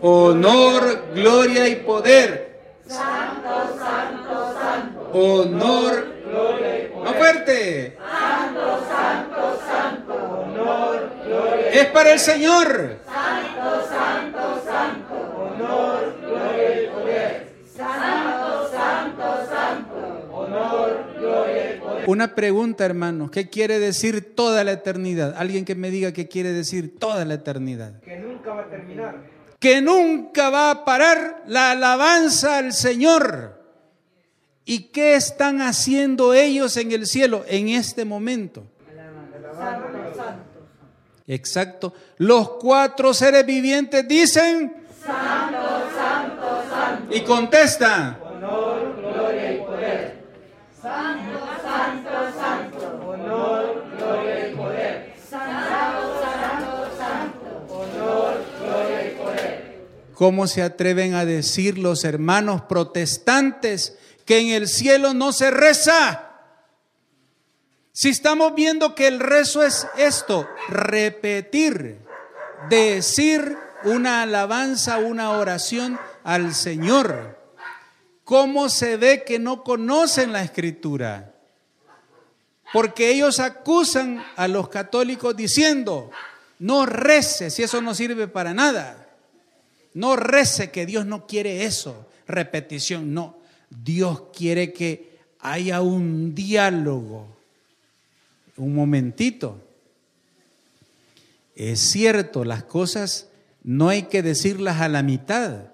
Honor, 0.00 1.04
gloria 1.12 1.68
y 1.68 1.76
poder. 1.76 2.60
Santo, 2.86 3.76
santo, 3.80 4.54
santo. 4.56 5.10
Honor, 5.12 6.14
gloria 6.24 6.78
y 6.78 6.86
poder. 6.86 7.04
¡Más 7.04 7.16
fuerte! 7.16 7.98
Santo, 7.98 8.80
santo, 8.88 9.60
santo. 9.66 10.14
Honor, 10.14 11.10
gloria 11.26 11.68
poder. 11.68 11.76
Es 11.78 11.86
para 11.86 12.12
el 12.12 12.20
Señor. 12.20 12.98
Una 22.10 22.34
pregunta, 22.34 22.84
hermanos. 22.84 23.30
¿Qué 23.30 23.48
quiere 23.48 23.78
decir 23.78 24.34
toda 24.34 24.64
la 24.64 24.72
eternidad? 24.72 25.36
Alguien 25.38 25.64
que 25.64 25.76
me 25.76 25.92
diga 25.92 26.10
qué 26.12 26.26
quiere 26.26 26.52
decir 26.52 26.98
toda 26.98 27.24
la 27.24 27.34
eternidad. 27.34 28.00
Que 28.00 28.18
nunca 28.18 28.52
va 28.52 28.62
a 28.62 28.68
terminar. 28.68 29.14
Que 29.60 29.80
nunca 29.80 30.50
va 30.50 30.72
a 30.72 30.84
parar 30.84 31.44
la 31.46 31.70
alabanza 31.70 32.58
al 32.58 32.72
Señor. 32.72 33.62
¿Y 34.64 34.88
qué 34.88 35.14
están 35.14 35.60
haciendo 35.62 36.34
ellos 36.34 36.76
en 36.78 36.90
el 36.90 37.06
cielo 37.06 37.44
en 37.46 37.68
este 37.68 38.04
momento? 38.04 38.64
Santo, 39.56 40.12
santo. 40.16 40.68
Exacto. 41.28 41.94
Los 42.18 42.50
cuatro 42.58 43.14
seres 43.14 43.46
vivientes 43.46 44.08
dicen 44.08 44.74
Santo, 45.00 45.58
santo, 45.96 46.62
santo. 46.68 47.16
y 47.16 47.20
contestan. 47.20 48.18
Honor, 48.24 48.96
gloria 48.96 49.52
y 49.52 49.58
poder. 49.58 50.20
Santo, 50.80 51.38
santo, 51.62 52.10
santo. 52.38 53.06
Honor, 53.06 53.84
gloria 53.98 54.48
y 54.48 54.54
poder. 54.54 55.12
Santo, 55.28 56.22
santo, 56.22 56.88
santo. 56.96 57.66
Honor, 57.68 58.34
gloria 58.60 59.06
y 59.06 59.10
poder. 59.16 59.86
¿Cómo 60.20 60.46
se 60.46 60.62
atreven 60.62 61.14
a 61.14 61.24
decir 61.24 61.78
los 61.78 62.04
hermanos 62.04 62.60
protestantes 62.68 63.96
que 64.26 64.38
en 64.40 64.48
el 64.48 64.68
cielo 64.68 65.14
no 65.14 65.32
se 65.32 65.50
reza? 65.50 66.32
Si 67.92 68.10
estamos 68.10 68.54
viendo 68.54 68.94
que 68.94 69.08
el 69.08 69.18
rezo 69.18 69.62
es 69.62 69.86
esto, 69.96 70.46
repetir, 70.68 72.00
decir 72.68 73.56
una 73.84 74.20
alabanza, 74.20 74.98
una 74.98 75.30
oración 75.30 75.98
al 76.22 76.54
Señor. 76.54 77.38
¿Cómo 78.22 78.68
se 78.68 78.98
ve 78.98 79.24
que 79.24 79.38
no 79.38 79.64
conocen 79.64 80.34
la 80.34 80.42
escritura? 80.42 81.32
Porque 82.74 83.08
ellos 83.08 83.40
acusan 83.40 84.22
a 84.36 84.48
los 84.48 84.68
católicos 84.68 85.34
diciendo, 85.34 86.10
no 86.58 86.84
rece, 86.84 87.48
si 87.48 87.62
eso 87.62 87.80
no 87.80 87.94
sirve 87.94 88.28
para 88.28 88.52
nada. 88.52 89.06
No 89.94 90.16
rece 90.16 90.70
que 90.70 90.86
Dios 90.86 91.06
no 91.06 91.26
quiere 91.26 91.64
eso, 91.64 92.08
repetición, 92.26 93.12
no. 93.12 93.38
Dios 93.70 94.22
quiere 94.32 94.72
que 94.72 95.18
haya 95.40 95.80
un 95.80 96.34
diálogo. 96.34 97.26
Un 98.56 98.74
momentito. 98.74 99.60
Es 101.54 101.80
cierto, 101.80 102.44
las 102.44 102.64
cosas 102.64 103.28
no 103.62 103.88
hay 103.88 104.04
que 104.04 104.22
decirlas 104.22 104.80
a 104.80 104.88
la 104.88 105.02
mitad. 105.02 105.64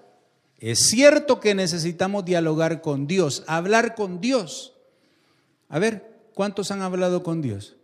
Es 0.59 0.89
cierto 0.89 1.39
que 1.39 1.55
necesitamos 1.55 2.25
dialogar 2.25 2.81
con 2.81 3.07
Dios, 3.07 3.43
hablar 3.47 3.95
con 3.95 4.19
Dios. 4.19 4.73
A 5.69 5.79
ver, 5.79 6.11
¿cuántos 6.33 6.71
han 6.71 6.81
hablado 6.81 7.23
con 7.23 7.41
Dios? 7.41 7.76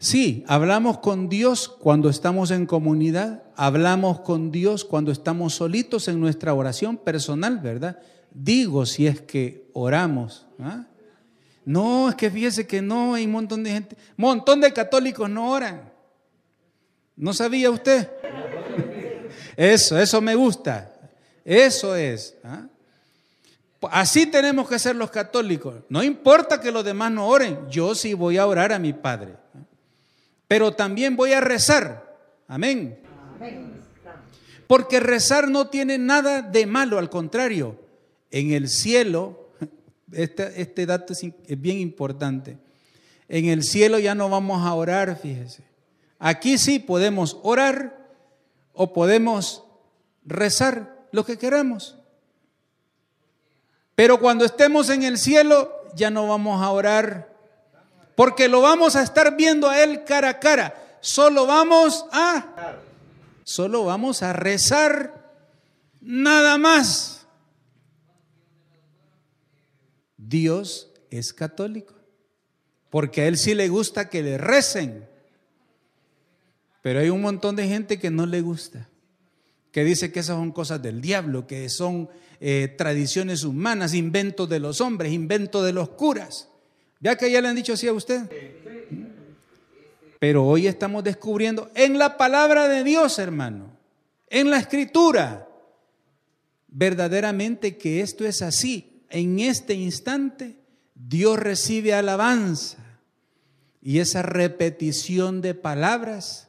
Sí, 0.00 0.44
hablamos 0.46 0.98
con 0.98 1.28
Dios 1.28 1.68
cuando 1.68 2.08
estamos 2.08 2.52
en 2.52 2.66
comunidad, 2.66 3.42
hablamos 3.56 4.20
con 4.20 4.52
Dios 4.52 4.84
cuando 4.84 5.10
estamos 5.10 5.54
solitos 5.54 6.06
en 6.06 6.20
nuestra 6.20 6.54
oración 6.54 6.96
personal, 6.96 7.58
¿verdad? 7.58 7.98
Digo 8.30 8.86
si 8.86 9.08
es 9.08 9.20
que 9.20 9.68
oramos. 9.72 10.46
¿ah? 10.60 10.84
No, 11.64 12.10
es 12.10 12.14
que 12.14 12.30
fíjese 12.30 12.64
que 12.64 12.80
no, 12.80 13.14
hay 13.14 13.24
un 13.24 13.32
montón 13.32 13.64
de 13.64 13.72
gente, 13.72 13.96
montón 14.16 14.60
de 14.60 14.72
católicos 14.72 15.28
no 15.28 15.50
oran. 15.50 15.92
¿No 17.16 17.32
sabía 17.32 17.68
usted? 17.68 18.08
Eso, 19.56 19.98
eso 19.98 20.20
me 20.20 20.36
gusta. 20.36 20.92
Eso 21.44 21.96
es. 21.96 22.36
¿ah? 22.44 22.68
Así 23.90 24.26
tenemos 24.26 24.68
que 24.68 24.78
ser 24.78 24.94
los 24.94 25.10
católicos. 25.10 25.74
No 25.88 26.04
importa 26.04 26.60
que 26.60 26.70
los 26.70 26.84
demás 26.84 27.10
no 27.10 27.26
oren, 27.26 27.68
yo 27.68 27.96
sí 27.96 28.14
voy 28.14 28.36
a 28.36 28.46
orar 28.46 28.72
a 28.72 28.78
mi 28.78 28.92
Padre. 28.92 29.34
Pero 30.48 30.72
también 30.72 31.14
voy 31.14 31.32
a 31.34 31.40
rezar. 31.40 32.16
Amén. 32.48 32.98
Porque 34.66 34.98
rezar 35.00 35.48
no 35.48 35.68
tiene 35.68 35.98
nada 35.98 36.42
de 36.42 36.66
malo, 36.66 36.98
al 36.98 37.10
contrario. 37.10 37.78
En 38.30 38.52
el 38.52 38.68
cielo, 38.68 39.50
este, 40.12 40.60
este 40.60 40.86
dato 40.86 41.12
es, 41.12 41.22
es 41.22 41.60
bien 41.60 41.78
importante. 41.78 42.58
En 43.28 43.44
el 43.44 43.62
cielo 43.62 43.98
ya 43.98 44.14
no 44.14 44.28
vamos 44.30 44.66
a 44.66 44.74
orar, 44.74 45.18
fíjese. 45.20 45.62
Aquí 46.18 46.58
sí 46.58 46.78
podemos 46.78 47.38
orar 47.42 48.08
o 48.72 48.92
podemos 48.92 49.64
rezar 50.24 51.06
lo 51.12 51.24
que 51.24 51.36
queramos. 51.36 51.96
Pero 53.94 54.18
cuando 54.18 54.44
estemos 54.44 54.88
en 54.90 55.02
el 55.02 55.18
cielo 55.18 55.72
ya 55.94 56.10
no 56.10 56.26
vamos 56.28 56.62
a 56.62 56.70
orar, 56.70 57.27
porque 58.18 58.48
lo 58.48 58.60
vamos 58.60 58.96
a 58.96 59.04
estar 59.04 59.36
viendo 59.36 59.68
a 59.68 59.80
Él 59.80 60.02
cara 60.02 60.30
a 60.30 60.40
cara. 60.40 60.98
Solo 61.00 61.46
vamos 61.46 62.04
a, 62.10 62.74
solo 63.44 63.84
vamos 63.84 64.24
a 64.24 64.32
rezar, 64.32 65.38
nada 66.00 66.58
más. 66.58 67.28
Dios 70.16 70.90
es 71.10 71.32
católico, 71.32 71.94
porque 72.90 73.20
a 73.20 73.28
Él 73.28 73.38
sí 73.38 73.54
le 73.54 73.68
gusta 73.68 74.08
que 74.08 74.24
le 74.24 74.36
recen. 74.36 75.08
Pero 76.82 76.98
hay 76.98 77.10
un 77.10 77.20
montón 77.20 77.54
de 77.54 77.68
gente 77.68 78.00
que 78.00 78.10
no 78.10 78.26
le 78.26 78.40
gusta, 78.40 78.88
que 79.70 79.84
dice 79.84 80.10
que 80.10 80.18
esas 80.18 80.38
son 80.38 80.50
cosas 80.50 80.82
del 80.82 81.00
diablo, 81.00 81.46
que 81.46 81.68
son 81.68 82.10
eh, 82.40 82.74
tradiciones 82.76 83.44
humanas, 83.44 83.94
inventos 83.94 84.48
de 84.48 84.58
los 84.58 84.80
hombres, 84.80 85.12
inventos 85.12 85.64
de 85.64 85.72
los 85.72 85.90
curas. 85.90 86.48
¿Ya 87.00 87.16
que 87.16 87.30
ya 87.30 87.40
le 87.40 87.48
han 87.48 87.56
dicho 87.56 87.72
así 87.72 87.86
a 87.86 87.92
usted? 87.92 88.22
Pero 90.18 90.44
hoy 90.46 90.66
estamos 90.66 91.04
descubriendo 91.04 91.70
en 91.74 91.98
la 91.98 92.16
palabra 92.16 92.68
de 92.68 92.82
Dios, 92.82 93.18
hermano, 93.18 93.70
en 94.28 94.50
la 94.50 94.58
escritura, 94.58 95.48
verdaderamente 96.66 97.76
que 97.76 98.00
esto 98.00 98.24
es 98.24 98.42
así. 98.42 99.04
En 99.10 99.38
este 99.38 99.74
instante, 99.74 100.56
Dios 100.94 101.38
recibe 101.38 101.94
alabanza 101.94 102.78
y 103.80 104.00
esa 104.00 104.22
repetición 104.22 105.40
de 105.40 105.54
palabras 105.54 106.48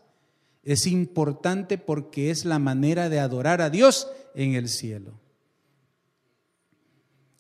es 0.64 0.88
importante 0.88 1.78
porque 1.78 2.32
es 2.32 2.44
la 2.44 2.60
manera 2.60 3.08
de 3.10 3.20
adorar 3.20 3.62
a 3.62 3.70
Dios 3.70 4.08
en 4.34 4.56
el 4.56 4.68
cielo. 4.68 5.14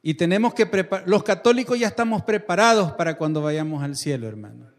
Y 0.02 0.14
tenemos 0.14 0.54
que 0.54 0.66
preparar, 0.66 1.08
los 1.08 1.24
católicos 1.24 1.78
ya 1.78 1.88
estamos 1.88 2.24
preparados 2.24 2.94
para 2.94 3.18
cuando 3.18 3.42
vayamos 3.42 3.84
al 3.84 3.96
cielo, 3.96 4.28
hermano. 4.28 4.72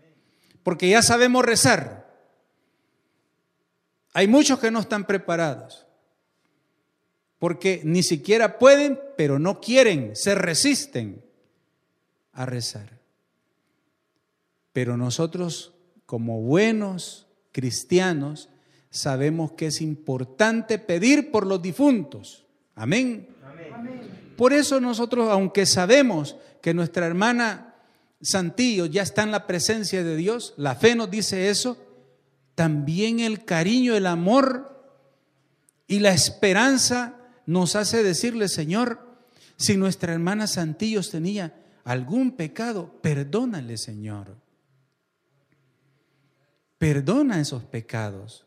Porque 0.62 0.88
ya 0.88 1.02
sabemos 1.02 1.44
rezar. 1.44 2.11
Hay 4.12 4.26
muchos 4.26 4.59
que 4.59 4.70
no 4.70 4.80
están 4.80 5.06
preparados. 5.06 5.87
Porque 7.38 7.80
ni 7.85 8.02
siquiera 8.02 8.59
pueden, 8.59 9.00
pero 9.16 9.38
no 9.38 9.61
quieren, 9.61 10.14
se 10.14 10.35
resisten 10.35 11.24
a 12.33 12.46
rezar. 12.46 13.00
Pero 14.72 14.96
nosotros, 14.96 15.74
como 16.06 16.40
buenos 16.40 17.26
cristianos, 17.52 18.48
sabemos 18.90 19.52
que 19.52 19.66
es 19.66 19.80
importante 19.80 20.78
pedir 20.78 21.30
por 21.30 21.46
los 21.46 21.62
difuntos. 21.62 22.46
Amén. 22.74 23.28
Por 24.40 24.55
eso 24.55 24.81
nosotros, 24.81 25.29
aunque 25.29 25.66
sabemos 25.66 26.35
que 26.62 26.72
nuestra 26.72 27.05
hermana 27.05 27.74
Santillo 28.22 28.87
ya 28.87 29.03
está 29.03 29.22
en 29.22 29.33
la 29.33 29.46
presencia 29.46 30.03
de 30.03 30.16
Dios, 30.16 30.55
la 30.57 30.74
fe 30.74 30.94
nos 30.94 31.11
dice 31.11 31.50
eso, 31.50 31.76
también 32.55 33.20
el 33.20 33.44
cariño, 33.44 33.94
el 33.94 34.07
amor 34.07 34.83
y 35.87 35.98
la 35.98 36.14
esperanza 36.14 37.18
nos 37.44 37.76
hace 37.76 38.03
decirle, 38.03 38.48
Señor, 38.48 39.18
si 39.59 39.76
nuestra 39.76 40.14
hermana 40.14 40.46
Santillos 40.46 41.11
tenía 41.11 41.62
algún 41.85 42.33
pecado, 42.33 42.98
perdónale, 43.03 43.76
Señor. 43.76 44.38
Perdona 46.79 47.42
esos 47.42 47.64
pecados 47.64 48.46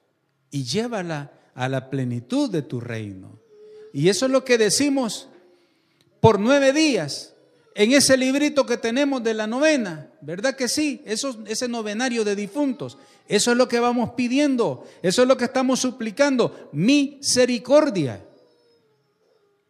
y 0.49 0.63
llévala 0.63 1.33
a 1.53 1.69
la 1.69 1.91
plenitud 1.91 2.49
de 2.49 2.63
tu 2.63 2.81
reino. 2.81 3.39
Y 3.93 4.09
eso 4.09 4.25
es 4.25 4.31
lo 4.31 4.43
que 4.43 4.57
decimos 4.57 5.29
por 6.23 6.39
nueve 6.39 6.71
días 6.71 7.35
en 7.75 7.91
ese 7.91 8.15
librito 8.15 8.65
que 8.65 8.77
tenemos 8.77 9.21
de 9.23 9.33
la 9.33 9.45
novena, 9.45 10.09
¿verdad 10.21 10.55
que 10.55 10.69
sí? 10.69 11.01
Eso, 11.03 11.37
ese 11.47 11.67
novenario 11.67 12.23
de 12.23 12.33
difuntos. 12.33 12.97
Eso 13.27 13.51
es 13.51 13.57
lo 13.57 13.67
que 13.67 13.81
vamos 13.81 14.11
pidiendo, 14.11 14.85
eso 15.01 15.23
es 15.23 15.27
lo 15.27 15.35
que 15.35 15.43
estamos 15.43 15.81
suplicando, 15.81 16.69
misericordia. 16.71 18.25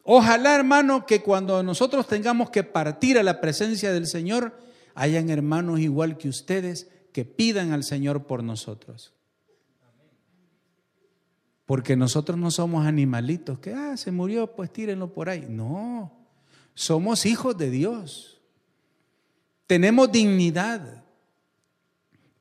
Ojalá, 0.03 0.53
hermano, 0.53 1.07
que 1.07 1.23
cuando 1.23 1.63
nosotros 1.63 2.05
tengamos 2.05 2.51
que 2.51 2.63
partir 2.63 3.17
a 3.17 3.23
la 3.23 3.41
presencia 3.41 3.91
del 3.91 4.05
Señor, 4.05 4.55
hayan 4.93 5.31
hermanos 5.31 5.79
igual 5.79 6.19
que 6.19 6.29
ustedes 6.29 6.87
que 7.13 7.25
pidan 7.25 7.71
al 7.71 7.83
Señor 7.83 8.27
por 8.27 8.43
nosotros. 8.43 9.15
Porque 11.65 11.95
nosotros 11.95 12.37
no 12.37 12.51
somos 12.51 12.85
animalitos 12.85 13.57
que, 13.57 13.73
ah, 13.73 13.97
se 13.97 14.11
murió, 14.11 14.55
pues 14.55 14.71
tírenlo 14.71 15.11
por 15.11 15.29
ahí. 15.29 15.47
No, 15.49 16.22
somos 16.73 17.25
hijos 17.25 17.57
de 17.57 17.69
Dios. 17.69 18.41
Tenemos 19.67 20.11
dignidad. 20.11 21.03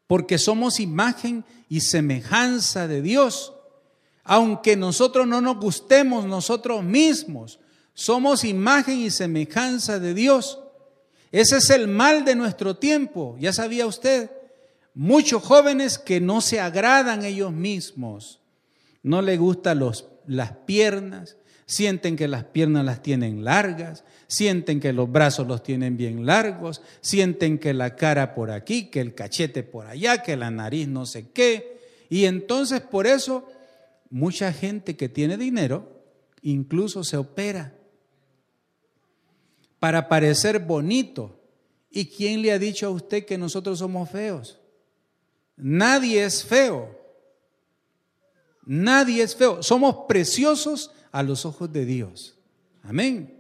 Porque 0.07 0.38
somos 0.38 0.81
imagen 0.81 1.45
y 1.68 1.81
semejanza 1.81 2.87
de 2.87 3.01
Dios. 3.01 3.55
Aunque 4.25 4.77
nosotros 4.77 5.27
no 5.27 5.40
nos 5.40 5.57
gustemos 5.57 6.27
nosotros 6.27 6.85
mismos, 6.85 7.59
somos 7.95 8.45
imagen 8.45 9.01
y 9.01 9.11
semejanza 9.11 9.99
de 9.99 10.14
Dios. 10.14 10.61
Ese 11.31 11.57
es 11.57 11.71
el 11.71 11.88
mal 11.88 12.25
de 12.25 12.35
nuestro 12.35 12.77
tiempo, 12.77 13.37
ya 13.40 13.53
sabía 13.53 13.87
usted. 13.87 14.31
Muchos 14.95 15.42
jóvenes 15.42 15.99
que 15.99 16.21
no 16.21 16.42
se 16.42 16.61
agradan 16.61 17.25
ellos 17.25 17.53
mismos, 17.53 18.40
no 19.03 19.23
les 19.23 19.38
gustan 19.38 19.83
las 20.27 20.53
piernas, 20.66 21.38
sienten 21.64 22.16
que 22.16 22.29
las 22.29 22.45
piernas 22.45 22.85
las 22.85 23.03
tienen 23.03 23.45
largas, 23.45 24.05
sienten 24.33 24.81
que 24.81 24.95
los 24.95 25.12
brazos 25.12 25.47
los 25.47 25.62
tienen 25.62 25.99
bien 25.99 26.25
largos, 26.25 26.81
sienten 27.03 27.59
que 27.59 27.75
la 27.75 27.97
cara 27.97 28.35
por 28.35 28.51
aquí, 28.51 28.87
que 28.87 29.01
el 29.01 29.14
cachete 29.14 29.62
por 29.62 29.87
allá, 29.87 30.23
que 30.23 30.37
la 30.37 30.51
nariz 30.51 30.88
no 30.88 31.05
sé 31.05 31.31
qué. 31.33 31.79
Y 32.09 32.25
entonces 32.25 32.81
por 32.81 33.07
eso 33.07 33.47
mucha 34.09 34.53
gente 34.53 34.97
que 34.97 35.11
tiene 35.11 35.37
dinero 35.37 36.03
incluso 36.40 37.05
se 37.05 37.18
opera 37.18 37.75
para 39.79 40.09
parecer 40.09 40.59
bonito. 40.61 41.38
¿Y 41.90 42.07
quién 42.07 42.40
le 42.40 42.53
ha 42.53 42.59
dicho 42.59 42.87
a 42.87 42.90
usted 42.90 43.27
que 43.27 43.37
nosotros 43.37 43.81
somos 43.81 44.09
feos? 44.09 44.59
Nadie 45.57 46.25
es 46.25 46.42
feo. 46.42 46.99
Nadie 48.64 49.23
es 49.25 49.37
feo. 49.37 49.62
Somos 49.62 50.07
preciosos 50.09 50.90
a 51.11 51.23
los 51.23 51.45
ojos 51.45 51.71
de 51.71 51.85
Dios. 51.85 52.38
Amén. 52.83 53.32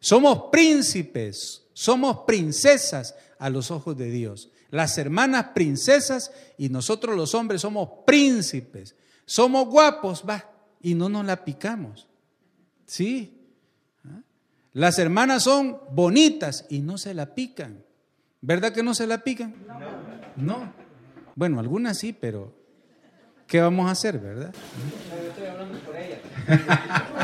Somos 0.00 0.50
príncipes, 0.52 1.66
somos 1.72 2.18
princesas 2.26 3.14
a 3.38 3.50
los 3.50 3.70
ojos 3.70 3.96
de 3.96 4.10
Dios. 4.10 4.50
Las 4.70 4.98
hermanas 4.98 5.46
princesas 5.54 6.30
y 6.56 6.68
nosotros 6.68 7.16
los 7.16 7.34
hombres 7.34 7.62
somos 7.62 7.88
príncipes. 8.06 8.94
Somos 9.24 9.66
guapos, 9.66 10.24
va, 10.28 10.50
y 10.80 10.94
no 10.94 11.08
nos 11.08 11.24
la 11.24 11.44
picamos. 11.44 12.06
¿Sí? 12.86 13.34
Las 14.72 14.98
hermanas 14.98 15.42
son 15.42 15.78
bonitas 15.90 16.66
y 16.68 16.80
no 16.80 16.98
se 16.98 17.14
la 17.14 17.34
pican. 17.34 17.84
¿Verdad 18.40 18.72
que 18.72 18.82
no 18.82 18.94
se 18.94 19.06
la 19.06 19.18
pican? 19.18 19.54
No. 20.36 20.72
Bueno, 21.34 21.58
algunas 21.58 21.98
sí, 21.98 22.12
pero 22.12 22.54
¿qué 23.46 23.60
vamos 23.60 23.88
a 23.88 23.92
hacer, 23.92 24.18
verdad? 24.18 24.54
estoy 25.28 25.46
hablando 25.46 25.78
por 25.80 25.96
ella. 25.96 26.20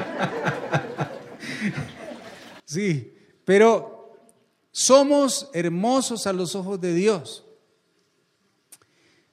sí, 2.74 3.14
pero 3.44 4.12
somos 4.70 5.50
hermosos 5.52 6.26
a 6.26 6.32
los 6.32 6.54
ojos 6.54 6.80
de 6.80 6.94
Dios. 6.94 7.44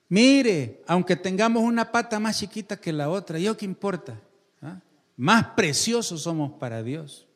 Mire, 0.09 0.81
aunque 0.87 1.15
tengamos 1.15 1.63
una 1.63 1.91
pata 1.91 2.19
más 2.19 2.39
chiquita 2.39 2.77
que 2.77 2.91
la 2.91 3.09
otra, 3.09 3.39
¿yo 3.39 3.55
qué 3.55 3.65
importa? 3.65 4.19
¿Ah? 4.61 4.79
Más 5.17 5.47
preciosos 5.55 6.23
somos 6.23 6.53
para 6.59 6.83
Dios 6.83 7.27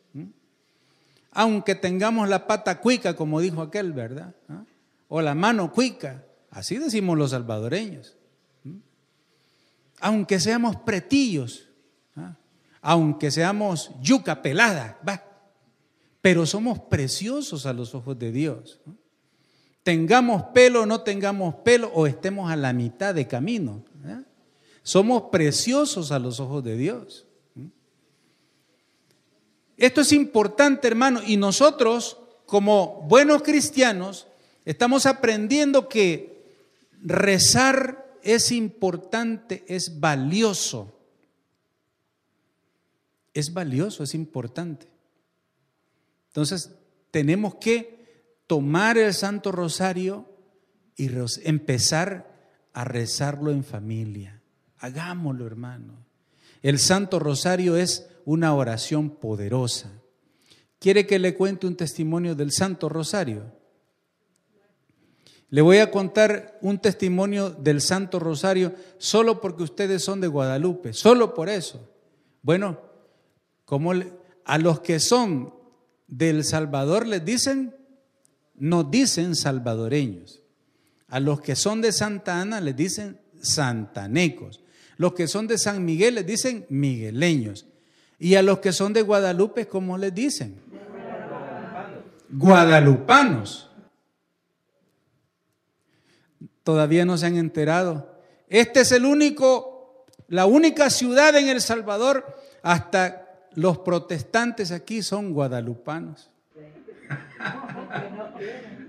aunque 1.35 1.75
tengamos 1.75 2.29
la 2.29 2.47
pata 2.47 2.79
cuica, 2.79 3.15
como 3.15 3.41
dijo 3.41 3.61
aquel, 3.61 3.91
¿verdad? 3.91 4.33
¿Ah? 4.47 4.63
O 5.09 5.21
la 5.21 5.35
mano 5.35 5.71
cuica, 5.71 6.23
así 6.49 6.77
decimos 6.77 7.17
los 7.17 7.31
salvadoreños. 7.31 8.15
Aunque 9.99 10.39
seamos 10.39 10.77
pretillos, 10.77 11.67
¿ah? 12.15 12.35
aunque 12.81 13.31
seamos 13.31 13.91
yuca 14.01 14.41
pelada, 14.41 14.97
va, 15.07 15.21
pero 16.25 16.47
somos 16.47 16.79
preciosos 16.79 17.67
a 17.67 17.73
los 17.73 17.93
ojos 17.93 18.17
de 18.17 18.31
Dios. 18.31 18.79
Tengamos 19.83 20.41
pelo 20.55 20.81
o 20.81 20.85
no 20.87 21.01
tengamos 21.01 21.53
pelo, 21.63 21.91
o 21.93 22.07
estemos 22.07 22.49
a 22.49 22.55
la 22.55 22.73
mitad 22.73 23.13
de 23.13 23.27
camino. 23.27 23.85
Somos 24.81 25.25
preciosos 25.31 26.11
a 26.11 26.17
los 26.17 26.39
ojos 26.39 26.63
de 26.63 26.77
Dios. 26.77 27.27
Esto 29.77 30.01
es 30.01 30.11
importante, 30.13 30.87
hermano, 30.87 31.21
y 31.23 31.37
nosotros, 31.37 32.17
como 32.47 33.05
buenos 33.07 33.43
cristianos, 33.43 34.25
estamos 34.65 35.05
aprendiendo 35.05 35.87
que 35.87 36.55
rezar 37.03 38.17
es 38.23 38.51
importante, 38.51 39.63
es 39.67 39.99
valioso. 39.99 40.91
Es 43.31 43.53
valioso, 43.53 44.03
es 44.03 44.15
importante. 44.15 44.94
Entonces, 46.35 46.75
tenemos 47.11 47.55
que 47.55 48.43
tomar 48.45 48.97
el 48.97 49.13
Santo 49.13 49.53
Rosario 49.53 50.27
y 50.97 51.09
empezar 51.45 52.29
a 52.73 52.83
rezarlo 52.83 53.51
en 53.51 53.63
familia. 53.63 54.41
Hagámoslo, 54.79 55.47
hermano. 55.47 55.93
El 56.61 56.77
Santo 56.79 57.19
Rosario 57.19 57.77
es 57.77 58.09
una 58.25 58.53
oración 58.53 59.11
poderosa. 59.11 59.89
¿Quiere 60.77 61.07
que 61.07 61.19
le 61.19 61.35
cuente 61.35 61.67
un 61.67 61.77
testimonio 61.77 62.35
del 62.35 62.51
Santo 62.51 62.89
Rosario? 62.89 63.53
Le 65.51 65.61
voy 65.61 65.77
a 65.77 65.89
contar 65.89 66.59
un 66.61 66.79
testimonio 66.79 67.49
del 67.49 67.79
Santo 67.79 68.19
Rosario 68.19 68.75
solo 68.97 69.39
porque 69.39 69.63
ustedes 69.63 70.03
son 70.03 70.19
de 70.19 70.27
Guadalupe, 70.27 70.91
solo 70.91 71.33
por 71.33 71.47
eso. 71.47 71.89
Bueno, 72.41 72.81
como 73.63 73.93
a 74.43 74.57
los 74.57 74.81
que 74.81 74.99
son 74.99 75.64
del 76.07 76.43
Salvador 76.43 77.07
les 77.07 77.23
dicen, 77.23 77.75
no 78.55 78.83
dicen 78.83 79.35
salvadoreños. 79.35 80.41
A 81.07 81.19
los 81.19 81.41
que 81.41 81.55
son 81.55 81.81
de 81.81 81.91
Santa 81.91 82.41
Ana 82.41 82.61
les 82.61 82.75
dicen 82.75 83.19
santanecos. 83.41 84.61
Los 84.97 85.13
que 85.13 85.27
son 85.27 85.47
de 85.47 85.57
San 85.57 85.83
Miguel 85.83 86.15
les 86.15 86.25
dicen 86.25 86.65
migueleños. 86.69 87.65
Y 88.17 88.35
a 88.35 88.41
los 88.41 88.59
que 88.59 88.71
son 88.71 88.93
de 88.93 89.01
Guadalupe, 89.01 89.67
¿cómo 89.67 89.97
les 89.97 90.13
dicen? 90.13 90.61
Guadalupanos. 92.29 93.69
Todavía 96.63 97.05
no 97.05 97.17
se 97.17 97.27
han 97.27 97.37
enterado. 97.37 98.19
Este 98.47 98.81
es 98.81 98.91
el 98.91 99.05
único, 99.05 100.05
la 100.27 100.45
única 100.45 100.89
ciudad 100.89 101.35
en 101.35 101.49
El 101.49 101.61
Salvador, 101.61 102.25
hasta 102.63 103.24
los 103.55 103.79
protestantes 103.79 104.71
aquí 104.71 105.01
son 105.01 105.33
guadalupanos. 105.33 106.29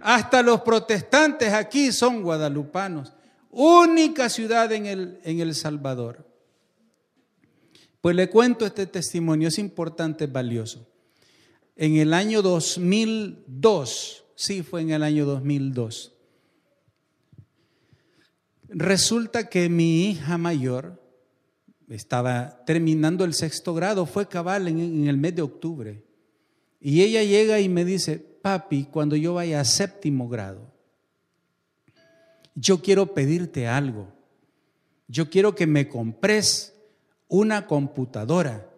Hasta 0.02 0.42
los 0.42 0.60
protestantes 0.60 1.52
aquí 1.52 1.92
son 1.92 2.22
guadalupanos. 2.22 3.12
Única 3.50 4.28
ciudad 4.28 4.70
en 4.72 4.86
el, 4.86 5.20
en 5.24 5.40
el 5.40 5.54
Salvador. 5.54 6.26
Pues 8.00 8.14
le 8.14 8.28
cuento 8.28 8.66
este 8.66 8.86
testimonio, 8.86 9.48
es 9.48 9.58
importante, 9.58 10.24
es 10.24 10.32
valioso. 10.32 10.86
En 11.74 11.96
el 11.96 12.14
año 12.14 12.42
2002, 12.42 14.24
sí 14.34 14.62
fue 14.62 14.82
en 14.82 14.90
el 14.90 15.02
año 15.02 15.26
2002, 15.26 16.12
resulta 18.68 19.48
que 19.48 19.68
mi 19.68 20.10
hija 20.10 20.38
mayor 20.38 21.02
estaba 21.88 22.64
terminando 22.64 23.24
el 23.24 23.34
sexto 23.34 23.74
grado, 23.74 24.06
fue 24.06 24.28
cabal 24.28 24.68
en, 24.68 25.06
el 25.06 25.16
mes 25.16 25.34
de 25.36 25.42
octubre, 25.42 26.02
y 26.80 27.02
ella 27.02 27.22
llega 27.22 27.60
y 27.60 27.68
me 27.68 27.84
dice, 27.84 28.18
papi, 28.18 28.84
cuando 28.84 29.16
yo 29.16 29.34
vaya 29.34 29.60
a 29.60 29.64
séptimo 29.64 30.28
grado, 30.28 30.72
yo 32.54 32.80
quiero 32.80 33.14
pedirte 33.14 33.66
algo, 33.66 34.12
yo 35.08 35.30
quiero 35.30 35.54
que 35.54 35.66
me 35.66 35.88
compres 35.88 36.74
una 37.28 37.66
computadora, 37.66 38.70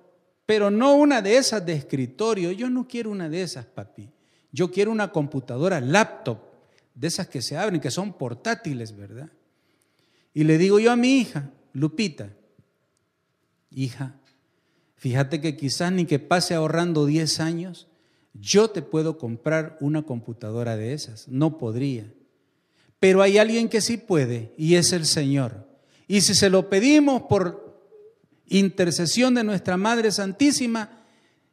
pero 0.46 0.70
no 0.70 0.94
una 0.94 1.20
de 1.20 1.36
esas 1.36 1.64
de 1.64 1.74
escritorio. 1.74 2.52
Yo 2.52 2.70
no 2.70 2.88
quiero 2.88 3.10
una 3.10 3.28
de 3.28 3.42
esas, 3.42 3.66
papi. 3.66 4.08
Yo 4.50 4.70
quiero 4.70 4.90
una 4.90 5.12
computadora 5.12 5.80
laptop, 5.80 6.38
de 6.94 7.06
esas 7.06 7.28
que 7.28 7.42
se 7.42 7.56
abren, 7.56 7.80
que 7.80 7.90
son 7.90 8.12
portátiles, 8.14 8.96
¿verdad? 8.96 9.30
Y 10.34 10.44
le 10.44 10.58
digo 10.58 10.80
yo 10.80 10.90
a 10.90 10.96
mi 10.96 11.18
hija, 11.18 11.50
Lupita, 11.74 12.30
hija, 13.70 14.14
fíjate 14.96 15.40
que 15.40 15.56
quizás 15.56 15.92
ni 15.92 16.04
que 16.06 16.18
pase 16.18 16.54
ahorrando 16.54 17.06
10 17.06 17.40
años, 17.40 17.88
yo 18.34 18.68
te 18.68 18.82
puedo 18.82 19.18
comprar 19.18 19.76
una 19.80 20.02
computadora 20.02 20.76
de 20.76 20.92
esas. 20.92 21.28
No 21.28 21.58
podría. 21.58 22.12
Pero 23.00 23.22
hay 23.22 23.38
alguien 23.38 23.68
que 23.68 23.80
sí 23.80 23.96
puede 23.96 24.52
y 24.56 24.74
es 24.74 24.92
el 24.92 25.06
Señor. 25.06 25.68
Y 26.06 26.20
si 26.22 26.34
se 26.34 26.50
lo 26.50 26.68
pedimos 26.68 27.22
por 27.22 27.80
intercesión 28.46 29.34
de 29.34 29.44
nuestra 29.44 29.76
Madre 29.76 30.10
Santísima, 30.10 31.04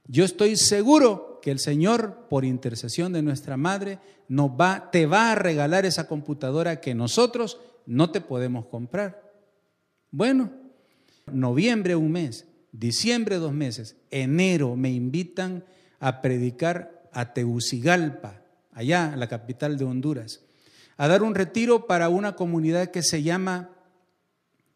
yo 0.08 0.24
estoy 0.24 0.56
seguro 0.56 1.40
que 1.42 1.52
el 1.52 1.60
Señor, 1.60 2.28
por 2.30 2.46
intercesión 2.46 3.14
de 3.14 3.22
nuestra 3.22 3.58
madre, 3.58 4.00
nos 4.28 4.50
va, 4.50 4.90
te 4.92 5.06
va 5.06 5.32
a 5.32 5.36
regalar 5.36 5.86
esa 5.86 6.08
computadora 6.08 6.82
que 6.82 6.96
nosotros 6.96 7.60
no 7.86 8.12
te 8.12 8.22
podemos 8.22 8.66
comprar. 8.66 9.32
Bueno, 10.10 10.52
noviembre 11.32 11.96
un 11.96 12.12
mes, 12.12 12.46
diciembre 12.72 13.38
dos 13.38 13.54
meses, 13.54 13.96
enero 14.12 14.76
me 14.76 14.92
invitan 14.92 15.64
a 16.00 16.22
predicar 16.22 17.10
a 17.12 17.34
Tegucigalpa, 17.34 18.42
allá, 18.72 19.16
la 19.16 19.28
capital 19.28 19.78
de 19.78 19.86
Honduras, 19.86 20.42
a 20.98 21.08
dar 21.08 21.24
un 21.24 21.36
retiro 21.36 21.88
para 21.88 22.10
una 22.10 22.36
comunidad 22.36 22.92
que 22.92 23.02
se 23.02 23.24
llama 23.24 23.70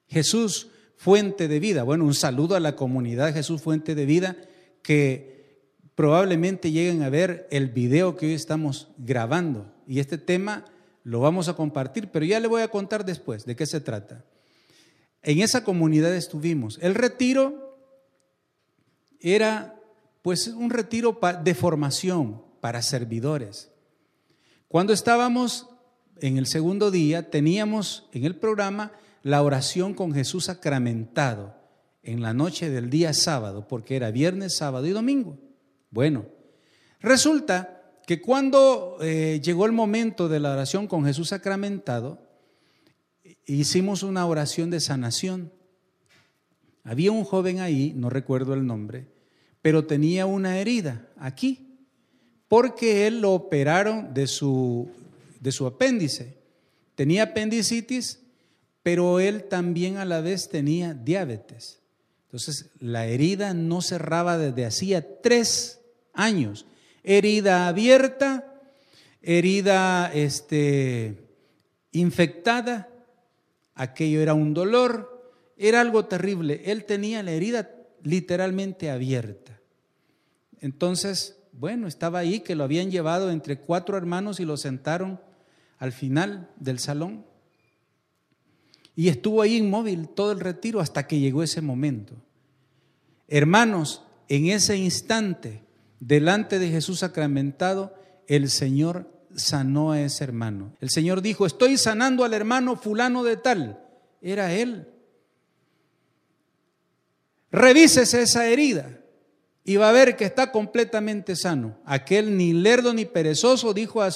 Jesús 0.07 0.69
Fuente 0.95 1.47
de 1.47 1.59
Vida. 1.59 1.83
Bueno, 1.83 2.05
un 2.05 2.13
saludo 2.13 2.55
a 2.55 2.59
la 2.59 2.75
comunidad 2.75 3.33
Jesús 3.33 3.62
Fuente 3.62 3.95
de 3.95 4.05
Vida 4.05 4.35
que 4.81 5.63
probablemente 5.95 6.71
lleguen 6.71 7.03
a 7.03 7.09
ver 7.09 7.47
el 7.51 7.67
video 7.67 8.15
que 8.15 8.27
hoy 8.27 8.33
estamos 8.33 8.88
grabando. 8.97 9.71
Y 9.85 9.99
este 9.99 10.17
tema 10.17 10.65
lo 11.03 11.19
vamos 11.19 11.49
a 11.49 11.55
compartir, 11.55 12.09
pero 12.12 12.25
ya 12.25 12.39
le 12.39 12.47
voy 12.47 12.62
a 12.62 12.69
contar 12.69 13.05
después 13.05 13.45
de 13.45 13.55
qué 13.55 13.65
se 13.65 13.81
trata. 13.81 14.23
En 15.21 15.39
esa 15.39 15.63
comunidad 15.63 16.15
estuvimos. 16.15 16.79
El 16.82 16.95
retiro 16.95 17.77
era 19.19 19.75
pues 20.21 20.47
un 20.47 20.69
retiro 20.69 21.19
de 21.43 21.55
formación 21.55 22.41
para 22.62 22.82
servidores. 22.82 23.71
Cuando 24.67 24.93
estábamos 24.93 25.67
en 26.21 26.38
el 26.38 26.45
segundo 26.45 26.91
día, 26.91 27.29
teníamos 27.29 28.08
en 28.12 28.25
el 28.25 28.36
programa 28.36 28.91
la 29.23 29.41
oración 29.41 29.93
con 29.93 30.13
Jesús 30.13 30.45
sacramentado 30.45 31.55
en 32.03 32.21
la 32.21 32.34
noche 32.34 32.69
del 32.69 32.89
día 32.89 33.13
sábado, 33.13 33.67
porque 33.67 33.95
era 33.95 34.12
viernes, 34.12 34.55
sábado 34.55 34.86
y 34.86 34.91
domingo. 34.91 35.38
Bueno, 35.91 36.25
resulta 36.99 37.93
que 38.05 38.21
cuando 38.21 38.97
eh, 39.01 39.41
llegó 39.43 39.65
el 39.65 39.71
momento 39.71 40.29
de 40.29 40.39
la 40.39 40.51
oración 40.53 40.88
con 40.88 41.05
Jesús 41.05 41.29
sacramentado, 41.29 42.29
hicimos 43.53 44.03
una 44.03 44.25
oración 44.25 44.69
de 44.69 44.79
sanación. 44.79 45.51
Había 46.83 47.12
un 47.12 47.23
joven 47.23 47.59
ahí, 47.59 47.93
no 47.95 48.09
recuerdo 48.09 48.53
el 48.53 48.65
nombre, 48.65 49.07
pero 49.62 49.85
tenía 49.85 50.25
una 50.25 50.59
herida 50.59 51.07
aquí, 51.17 51.77
porque 52.47 53.07
él 53.07 53.21
lo 53.21 53.33
operaron 53.33 54.13
de 54.13 54.27
su, 54.27 54.89
de 55.39 55.51
su 55.51 55.67
apéndice. 55.67 56.38
Tenía 56.95 57.23
apendicitis, 57.23 58.19
pero 58.83 59.19
él 59.19 59.43
también 59.43 59.97
a 59.97 60.05
la 60.05 60.21
vez 60.21 60.49
tenía 60.49 60.93
diabetes. 60.93 61.79
Entonces, 62.23 62.71
la 62.79 63.07
herida 63.07 63.53
no 63.53 63.81
cerraba 63.81 64.38
desde 64.38 64.65
hacía 64.65 65.21
tres 65.21 65.81
años. 66.13 66.65
Herida 67.03 67.67
abierta, 67.67 68.62
herida 69.21 70.12
este, 70.13 71.29
infectada, 71.91 72.88
aquello 73.80 74.22
era 74.22 74.34
un 74.34 74.54
dolor, 74.54 75.32
era 75.58 75.80
algo 75.80 76.06
terrible. 76.06 76.62
Él 76.65 76.84
tenía 76.84 77.24
la 77.24 77.32
herida 77.32 77.72
literalmente 78.04 78.92
abierta. 78.92 79.58
Entonces, 80.60 81.38
bueno, 81.54 81.88
estaba 81.88 82.20
ahí 82.20 82.42
que 82.42 82.56
lo 82.56 82.65
habían 82.65 82.92
llevado 82.92 83.32
entre 83.32 83.58
cuatro 83.58 83.98
hermanos 83.98 84.42
y 84.42 84.46
lo 84.46 84.58
sentaron 84.58 85.22
al 85.78 85.94
final 85.94 86.50
del 86.58 86.80
salón. 86.80 87.26
Y 88.98 89.08
estuvo 89.08 89.42
ahí 89.42 89.56
inmóvil 89.56 90.10
todo 90.10 90.34
el 90.34 90.42
retiro 90.42 90.82
hasta 90.82 91.08
que 91.08 91.22
llegó 91.22 91.42
ese 91.42 91.62
momento. 91.62 92.15
Hermanos, 93.30 94.04
en 94.28 94.48
ese 94.48 94.76
instante, 94.76 95.63
delante 96.02 96.60
de 96.60 96.70
Jesús 96.70 97.00
sacramentado, 97.00 97.96
el 98.28 98.50
Señor 98.50 99.10
sanó 99.36 99.92
a 99.92 100.02
ese 100.02 100.24
hermano. 100.24 100.76
El 100.80 100.89
Señor 100.89 101.22
dijo, 101.22 101.46
estoy 101.46 101.78
sanando 101.78 102.24
al 102.24 102.34
hermano 102.34 102.76
fulano 102.76 103.24
de 103.24 103.38
tal. 103.38 103.84
Era 104.22 104.54
él. 104.54 104.88
Revísese 107.52 108.22
esa 108.22 108.48
herida 108.48 109.00
y 109.63 109.78
va 109.78 109.89
a 109.89 109.94
ver 109.94 110.15
que 110.15 110.26
está 110.26 110.52
completamente 110.52 111.36
sano. 111.36 111.80
Aquel 111.86 112.38
ni 112.38 112.54
lerdo 112.54 112.94
ni 112.94 113.06
perezoso 113.06 113.74
dijo 113.74 114.02
a, 114.02 114.10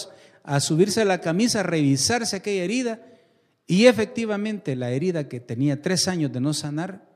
a 0.44 0.60
subirse 0.60 1.06
la 1.06 1.22
camisa, 1.22 1.62
a 1.62 1.64
revisarse 1.64 2.36
aquella 2.36 2.64
herida 2.64 3.02
y 3.66 3.86
efectivamente 3.86 4.76
la 4.76 4.92
herida 4.92 5.28
que 5.30 5.40
tenía 5.40 5.82
tres 5.82 6.08
años 6.08 6.32
de 6.32 6.42
no 6.42 6.54
sanar 6.54 7.08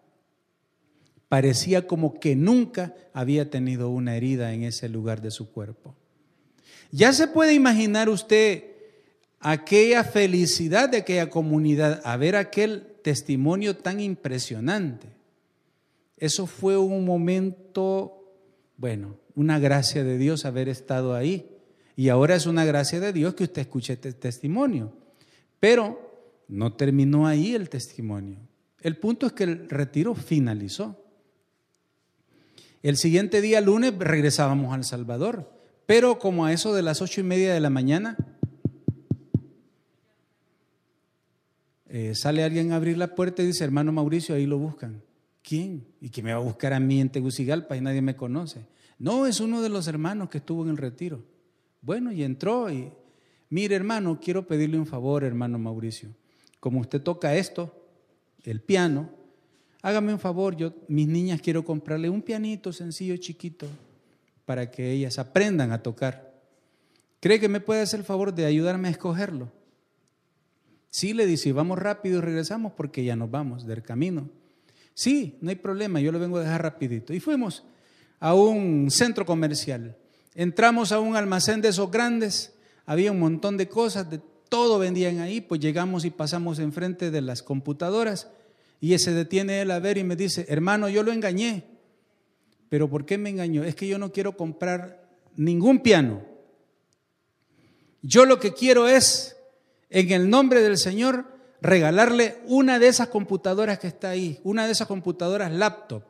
parecía 1.30 1.88
como 1.88 2.20
que 2.20 2.36
nunca 2.36 2.96
había 3.14 3.50
tenido 3.50 3.90
una 3.90 4.16
herida 4.16 4.54
en 4.54 4.64
ese 4.64 4.88
lugar 4.90 5.22
de 5.22 5.32
su 5.32 5.52
cuerpo. 5.52 5.96
Ya 6.92 7.14
se 7.14 7.28
puede 7.28 7.54
imaginar 7.54 8.10
usted 8.10 8.64
aquella 9.40 10.04
felicidad 10.04 10.90
de 10.90 10.98
aquella 10.98 11.30
comunidad, 11.30 12.02
a 12.04 12.18
ver 12.18 12.36
aquel 12.36 12.88
testimonio 13.04 13.78
tan 13.78 14.00
impresionante. 14.00 15.08
Eso 16.18 16.48
fue 16.48 16.78
un 16.78 17.06
momento, 17.06 18.34
bueno, 18.78 19.18
una 19.36 19.60
gracia 19.60 20.04
de 20.04 20.18
Dios 20.18 20.46
haber 20.46 20.68
estado 20.68 21.14
ahí. 21.14 21.50
Y 21.96 22.10
ahora 22.10 22.36
es 22.36 22.46
una 22.46 22.66
gracia 22.66 23.00
de 23.00 23.14
Dios 23.14 23.36
que 23.36 23.44
usted 23.44 23.62
escuche 23.62 23.94
este 23.94 24.14
testimonio. 24.14 24.94
Pero 25.60 26.08
no 26.48 26.74
terminó 26.74 27.28
ahí 27.28 27.56
el 27.56 27.70
testimonio. 27.70 28.38
El 28.82 28.98
punto 28.98 29.28
es 29.28 29.34
que 29.34 29.44
el 29.44 29.70
retiro 29.70 30.16
finalizó. 30.16 31.04
El 32.84 32.98
siguiente 32.98 33.42
día, 33.42 33.62
lunes, 33.62 33.94
regresábamos 33.98 34.74
a 34.74 34.78
El 34.78 34.84
Salvador. 34.84 35.57
Pero 35.88 36.20
como 36.20 36.46
a 36.46 36.52
eso 36.52 36.76
de 36.76 36.84
las 36.84 37.02
ocho 37.02 37.22
y 37.22 37.24
media 37.24 37.54
de 37.54 37.62
la 37.62 37.70
mañana, 37.70 38.18
eh, 41.88 42.14
sale 42.14 42.44
alguien 42.44 42.74
a 42.74 42.76
abrir 42.76 42.98
la 42.98 43.16
puerta 43.16 43.42
y 43.42 43.48
dice, 43.48 43.64
hermano 43.64 43.94
Mauricio, 43.94 44.36
ahí 44.36 44.46
lo 44.46 44.58
buscan. 44.58 45.02
¿Quién? 45.42 45.88
¿Y 46.02 46.10
que 46.10 46.22
me 46.22 46.34
va 46.34 46.40
a 46.40 46.44
buscar 46.44 46.74
a 46.74 46.82
mí 46.82 47.00
en 47.00 47.10
Tegucigalpa 47.10 47.78
y 47.78 47.82
nadie 47.82 48.02
me 48.02 48.18
conoce? 48.18 48.66
No, 49.00 49.28
es 49.28 49.40
uno 49.40 49.62
de 49.62 49.70
los 49.70 49.88
hermanos 49.88 50.30
que 50.30 50.40
estuvo 50.40 50.62
en 50.64 50.72
el 50.72 50.78
retiro. 50.78 51.24
Bueno, 51.82 52.12
y 52.12 52.24
entró 52.24 52.70
y, 52.70 52.92
mire 53.50 53.78
hermano, 53.78 54.20
quiero 54.22 54.46
pedirle 54.46 54.78
un 54.78 54.88
favor, 54.88 55.24
hermano 55.24 55.58
Mauricio. 55.58 56.10
Como 56.60 56.82
usted 56.82 57.02
toca 57.02 57.34
esto, 57.36 57.74
el 58.44 58.60
piano, 58.60 59.10
hágame 59.82 60.12
un 60.12 60.20
favor, 60.20 60.58
yo, 60.58 60.74
mis 60.90 61.08
niñas 61.08 61.40
quiero 61.42 61.64
comprarle 61.64 62.10
un 62.10 62.22
pianito 62.22 62.74
sencillo, 62.74 63.16
chiquito, 63.16 63.68
para 64.48 64.72
que 64.72 64.92
ellas 64.94 65.20
aprendan 65.20 65.74
a 65.74 65.84
tocar. 65.84 66.34
¿Cree 67.20 67.38
que 67.38 67.50
me 67.50 67.60
puede 67.60 67.82
hacer 67.82 68.00
el 68.00 68.06
favor 68.06 68.34
de 68.34 68.46
ayudarme 68.46 68.88
a 68.88 68.92
escogerlo? 68.92 69.52
Sí, 70.90 71.14
le 71.14 71.26
dice, 71.26 71.52
vamos 71.52 71.78
rápido 71.78 72.20
y 72.20 72.22
regresamos 72.22 72.72
porque 72.72 73.04
ya 73.04 73.18
nos 73.18 73.30
vamos 73.30 73.68
del 73.68 73.84
camino. 73.84 74.30
Sí, 74.94 75.38
no 75.42 75.50
hay 75.50 75.58
problema, 75.58 76.00
yo 76.00 76.14
lo 76.14 76.20
vengo 76.20 76.38
a 76.38 76.44
dejar 76.44 76.62
rapidito. 76.62 77.14
Y 77.14 77.20
fuimos 77.20 77.66
a 78.22 78.34
un 78.34 78.90
centro 78.90 79.26
comercial. 79.26 79.98
Entramos 80.34 80.94
a 80.94 81.02
un 81.02 81.18
almacén 81.18 81.60
de 81.60 81.68
esos 81.68 81.92
grandes, 81.92 82.54
había 82.86 83.12
un 83.12 83.20
montón 83.20 83.58
de 83.58 83.68
cosas, 83.68 84.10
de 84.10 84.22
todo 84.48 84.80
vendían 84.80 85.20
ahí, 85.20 85.42
pues 85.42 85.60
llegamos 85.60 86.06
y 86.06 86.10
pasamos 86.10 86.60
enfrente 86.60 87.12
de 87.12 87.20
las 87.20 87.44
computadoras 87.44 88.30
y 88.80 88.98
se 88.98 89.12
detiene 89.12 89.60
él 89.60 89.72
a 89.72 89.80
ver 89.80 89.98
y 89.98 90.06
me 90.06 90.16
dice, 90.16 90.46
hermano, 90.48 90.88
yo 90.88 91.04
lo 91.04 91.12
engañé. 91.12 91.77
Pero 92.70 92.90
¿por 92.90 93.06
qué 93.06 93.18
me 93.18 93.30
engañó? 93.30 93.64
Es 93.64 93.76
que 93.76 93.88
yo 93.88 93.98
no 93.98 94.12
quiero 94.12 94.36
comprar 94.36 95.10
ningún 95.36 95.80
piano. 95.80 96.26
Yo 98.02 98.26
lo 98.26 98.40
que 98.40 98.54
quiero 98.54 98.88
es, 98.88 99.38
en 99.90 100.12
el 100.12 100.30
nombre 100.30 100.62
del 100.62 100.78
Señor, 100.78 101.26
regalarle 101.62 102.38
una 102.46 102.80
de 102.80 102.88
esas 102.88 103.08
computadoras 103.08 103.80
que 103.80 103.88
está 103.88 104.10
ahí, 104.10 104.40
una 104.44 104.66
de 104.66 104.72
esas 104.72 104.88
computadoras 104.88 105.52
laptop, 105.52 106.04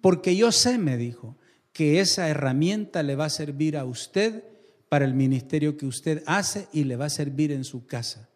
porque 0.00 0.36
yo 0.36 0.52
sé, 0.52 0.78
me 0.78 0.96
dijo, 0.96 1.36
que 1.72 2.00
esa 2.00 2.28
herramienta 2.28 3.02
le 3.02 3.16
va 3.16 3.26
a 3.26 3.30
servir 3.30 3.76
a 3.76 3.84
usted 3.84 4.44
para 4.88 5.04
el 5.04 5.14
ministerio 5.14 5.76
que 5.76 5.86
usted 5.86 6.22
hace 6.26 6.68
y 6.72 6.84
le 6.84 6.96
va 6.96 7.06
a 7.06 7.10
servir 7.10 7.50
en 7.50 7.64
su 7.64 7.86
casa. 7.86 8.28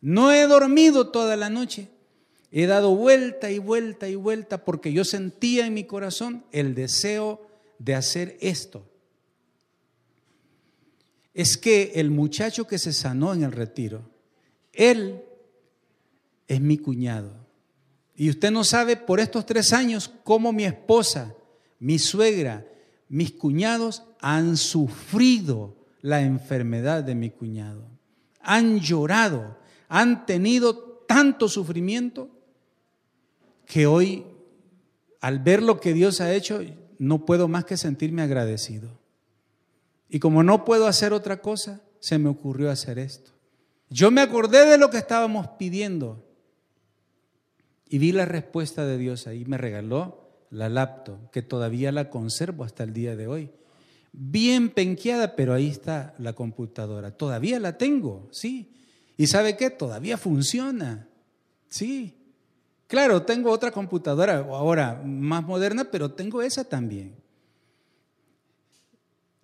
No 0.00 0.32
he 0.32 0.46
dormido 0.46 1.08
toda 1.08 1.36
la 1.36 1.50
noche 1.50 1.88
He 2.56 2.66
dado 2.66 2.94
vuelta 2.94 3.50
y 3.50 3.58
vuelta 3.58 4.08
y 4.08 4.14
vuelta 4.14 4.64
porque 4.64 4.92
yo 4.92 5.04
sentía 5.04 5.66
en 5.66 5.74
mi 5.74 5.82
corazón 5.82 6.44
el 6.52 6.76
deseo 6.76 7.44
de 7.80 7.96
hacer 7.96 8.38
esto. 8.40 8.88
Es 11.34 11.56
que 11.56 11.90
el 11.96 12.12
muchacho 12.12 12.64
que 12.68 12.78
se 12.78 12.92
sanó 12.92 13.34
en 13.34 13.42
el 13.42 13.50
retiro, 13.50 14.08
él 14.72 15.24
es 16.46 16.60
mi 16.60 16.78
cuñado. 16.78 17.44
Y 18.14 18.30
usted 18.30 18.52
no 18.52 18.62
sabe 18.62 18.96
por 18.96 19.18
estos 19.18 19.44
tres 19.46 19.72
años 19.72 20.08
cómo 20.22 20.52
mi 20.52 20.64
esposa, 20.64 21.34
mi 21.80 21.98
suegra, 21.98 22.64
mis 23.08 23.32
cuñados 23.32 24.04
han 24.20 24.56
sufrido 24.56 25.74
la 26.02 26.22
enfermedad 26.22 27.02
de 27.02 27.16
mi 27.16 27.30
cuñado. 27.30 27.84
Han 28.38 28.78
llorado, 28.78 29.58
han 29.88 30.24
tenido 30.24 31.04
tanto 31.08 31.48
sufrimiento 31.48 32.30
que 33.66 33.86
hoy, 33.86 34.24
al 35.20 35.38
ver 35.38 35.62
lo 35.62 35.80
que 35.80 35.92
Dios 35.92 36.20
ha 36.20 36.34
hecho, 36.34 36.60
no 36.98 37.24
puedo 37.24 37.48
más 37.48 37.64
que 37.64 37.76
sentirme 37.76 38.22
agradecido. 38.22 38.98
Y 40.08 40.18
como 40.18 40.42
no 40.42 40.64
puedo 40.64 40.86
hacer 40.86 41.12
otra 41.12 41.40
cosa, 41.40 41.82
se 41.98 42.18
me 42.18 42.28
ocurrió 42.28 42.70
hacer 42.70 42.98
esto. 42.98 43.32
Yo 43.90 44.10
me 44.10 44.20
acordé 44.20 44.66
de 44.66 44.78
lo 44.78 44.90
que 44.90 44.98
estábamos 44.98 45.48
pidiendo 45.58 46.24
y 47.88 47.98
vi 47.98 48.12
la 48.12 48.24
respuesta 48.24 48.84
de 48.84 48.98
Dios 48.98 49.26
ahí. 49.26 49.44
Me 49.44 49.58
regaló 49.58 50.30
la 50.50 50.68
laptop, 50.68 51.30
que 51.30 51.42
todavía 51.42 51.92
la 51.92 52.10
conservo 52.10 52.64
hasta 52.64 52.84
el 52.84 52.92
día 52.92 53.16
de 53.16 53.26
hoy. 53.26 53.50
Bien 54.12 54.70
penqueada, 54.70 55.36
pero 55.36 55.52
ahí 55.54 55.68
está 55.68 56.14
la 56.18 56.32
computadora. 56.32 57.16
Todavía 57.16 57.58
la 57.58 57.78
tengo, 57.78 58.28
sí. 58.30 58.72
¿Y 59.16 59.26
sabe 59.26 59.56
qué? 59.56 59.70
Todavía 59.70 60.16
funciona. 60.16 61.08
Sí. 61.68 62.14
Claro, 62.94 63.22
tengo 63.22 63.50
otra 63.50 63.72
computadora 63.72 64.36
ahora 64.36 65.02
más 65.04 65.44
moderna, 65.44 65.82
pero 65.90 66.12
tengo 66.12 66.42
esa 66.42 66.62
también. 66.62 67.16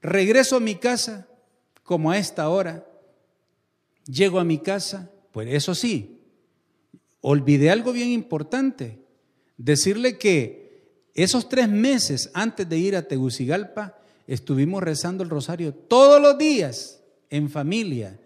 Regreso 0.01 0.55
a 0.55 0.61
mi 0.61 0.77
casa 0.77 1.27
como 1.83 2.13
a 2.13 2.17
esta 2.17 2.49
hora. 2.49 2.87
Llego 4.07 4.39
a 4.39 4.45
mi 4.45 4.59
casa, 4.59 5.11
pues 5.33 5.49
eso 5.51 5.75
sí, 5.75 6.21
olvidé 7.23 7.73
algo 7.73 7.93
bien 7.93 8.11
importante. 8.11 9.01
Decirle 9.57 10.17
que 10.17 11.09
esos 11.15 11.49
tres 11.49 11.69
meses 11.69 12.31
antes 12.35 12.69
de 12.69 12.79
ir 12.79 12.95
a 12.95 13.09
Tegucigalpa, 13.09 13.99
estuvimos 14.29 14.81
rezando 14.81 15.25
el 15.25 15.29
rosario 15.29 15.75
todos 15.75 16.23
los 16.23 16.39
días 16.39 17.01
en 17.31 17.51
familia 17.51 18.17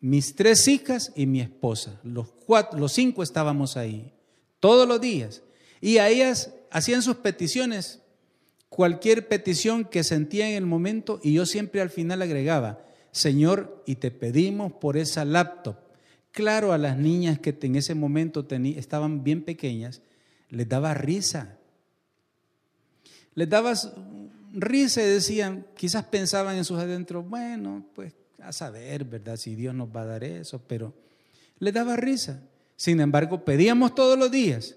mis 0.00 0.36
tres 0.36 0.68
hijas 0.68 1.12
y 1.16 1.26
mi 1.26 1.40
esposa. 1.40 1.98
Los, 2.04 2.28
cuatro, 2.30 2.78
los 2.78 2.92
cinco 2.92 3.24
estábamos 3.24 3.76
ahí, 3.76 4.12
todos 4.60 4.86
los 4.88 5.00
días. 5.00 5.42
Y 5.80 5.98
a 5.98 6.08
ellas 6.08 6.52
hacían 6.70 7.02
sus 7.02 7.16
peticiones, 7.16 8.00
cualquier 8.68 9.28
petición 9.28 9.84
que 9.84 10.04
sentía 10.04 10.48
en 10.48 10.56
el 10.56 10.66
momento, 10.66 11.20
y 11.22 11.34
yo 11.34 11.46
siempre 11.46 11.80
al 11.80 11.90
final 11.90 12.22
agregaba, 12.22 12.84
Señor, 13.12 13.82
y 13.86 13.96
te 13.96 14.10
pedimos 14.10 14.72
por 14.72 14.96
esa 14.96 15.24
laptop. 15.24 15.76
Claro, 16.32 16.72
a 16.72 16.78
las 16.78 16.98
niñas 16.98 17.38
que 17.38 17.56
en 17.62 17.76
ese 17.76 17.94
momento 17.94 18.46
estaban 18.50 19.24
bien 19.24 19.42
pequeñas, 19.42 20.02
les 20.50 20.68
daba 20.68 20.92
risa. 20.92 21.56
Les 23.34 23.48
daba 23.48 23.72
risa 24.52 25.02
y 25.02 25.06
decían, 25.06 25.66
quizás 25.76 26.04
pensaban 26.04 26.56
en 26.56 26.64
sus 26.64 26.78
adentros, 26.78 27.26
bueno, 27.28 27.86
pues 27.94 28.12
a 28.38 28.52
saber, 28.52 29.04
¿verdad? 29.04 29.36
Si 29.36 29.54
Dios 29.54 29.74
nos 29.74 29.88
va 29.88 30.02
a 30.02 30.06
dar 30.06 30.24
eso, 30.24 30.60
pero 30.66 30.94
le 31.58 31.72
daba 31.72 31.96
risa. 31.96 32.42
Sin 32.76 33.00
embargo, 33.00 33.44
pedíamos 33.44 33.94
todos 33.94 34.18
los 34.18 34.30
días. 34.30 34.76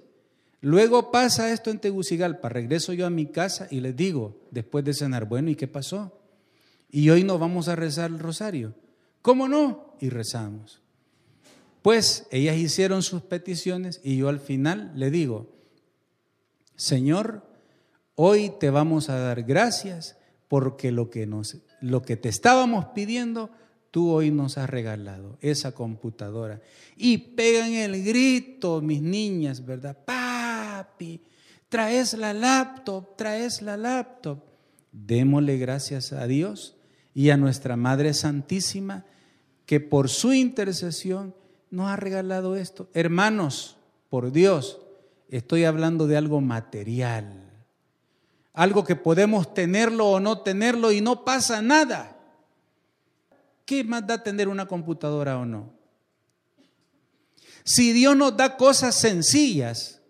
Luego 0.62 1.12
pasa 1.12 1.52
esto 1.54 1.70
en 1.70 1.80
Tegucigalpa, 1.80 2.50
regreso 2.50 2.94
yo 2.94 3.06
a 3.06 3.10
mi 3.10 3.28
casa 3.28 3.68
y 3.72 3.80
les 3.80 3.96
digo, 3.96 4.42
después 4.52 4.84
de 4.84 4.94
cenar, 4.94 5.26
bueno, 5.26 5.50
¿y 5.50 5.56
qué 5.56 5.68
pasó? 5.68 6.20
Y 6.90 7.10
hoy 7.10 7.24
nos 7.24 7.40
vamos 7.40 7.68
a 7.68 7.76
rezar 7.76 8.10
el 8.10 8.20
rosario. 8.20 8.74
¿Cómo 9.22 9.48
no? 9.48 9.96
Y 10.00 10.10
rezamos. 10.10 10.82
Pues 11.82 12.28
ellas 12.32 12.58
hicieron 12.58 13.04
sus 13.04 13.22
peticiones 13.22 14.02
y 14.04 14.18
yo 14.18 14.28
al 14.28 14.40
final 14.40 14.92
le 14.96 15.12
digo, 15.12 15.56
Señor, 16.76 17.46
hoy 18.16 18.52
te 18.60 18.70
vamos 18.70 19.10
a 19.10 19.18
dar 19.18 19.44
gracias 19.44 20.18
porque 20.50 20.92
lo 20.92 21.10
que, 21.10 21.26
nos, 21.26 21.58
lo 21.80 22.02
que 22.02 22.18
te 22.18 22.28
estábamos 22.28 22.88
pidiendo, 22.94 23.50
tú 23.92 24.12
hoy 24.12 24.32
nos 24.32 24.58
has 24.58 24.70
regalado, 24.70 25.38
esa 25.42 25.74
computadora. 25.74 26.62
Y 26.96 27.18
pegan 27.18 27.74
el 27.74 28.04
grito, 28.04 28.82
mis 28.82 29.02
niñas, 29.02 29.66
¿verdad? 29.66 29.98
Papi, 30.06 31.22
traes 31.70 32.14
la 32.14 32.34
laptop, 32.34 33.16
traes 33.16 33.62
la 33.62 33.78
laptop. 33.78 34.44
Démosle 34.92 35.58
gracias 35.58 36.14
a 36.14 36.28
Dios 36.28 36.76
y 37.14 37.30
a 37.30 37.38
nuestra 37.38 37.76
Madre 37.76 38.14
Santísima 38.14 39.06
que 39.66 39.80
por 39.80 40.10
su 40.10 40.34
intercesión 40.34 41.36
nos 41.70 41.88
ha 41.90 41.96
regalado 41.96 42.56
esto. 42.56 42.90
Hermanos, 42.94 43.78
por 44.10 44.32
Dios, 44.32 44.80
estoy 45.30 45.64
hablando 45.64 46.08
de 46.08 46.18
algo 46.18 46.42
material 46.42 47.50
algo 48.60 48.84
que 48.84 48.98
podemos 48.98 49.54
tenerlo 49.54 50.10
o 50.10 50.20
no 50.20 50.40
tenerlo 50.40 50.92
y 50.92 51.00
no 51.00 51.24
pasa 51.24 51.62
nada. 51.62 52.19
¿Qué 53.70 53.84
más 53.84 54.08
da 54.08 54.24
tener 54.24 54.48
una 54.48 54.68
computadora 54.68 55.38
o 55.38 55.46
no? 55.46 55.72
Si 57.64 57.94
Dios 57.94 58.18
nos 58.18 58.36
da 58.36 58.58
cosas 58.58 58.96
sencillas, 58.96 60.02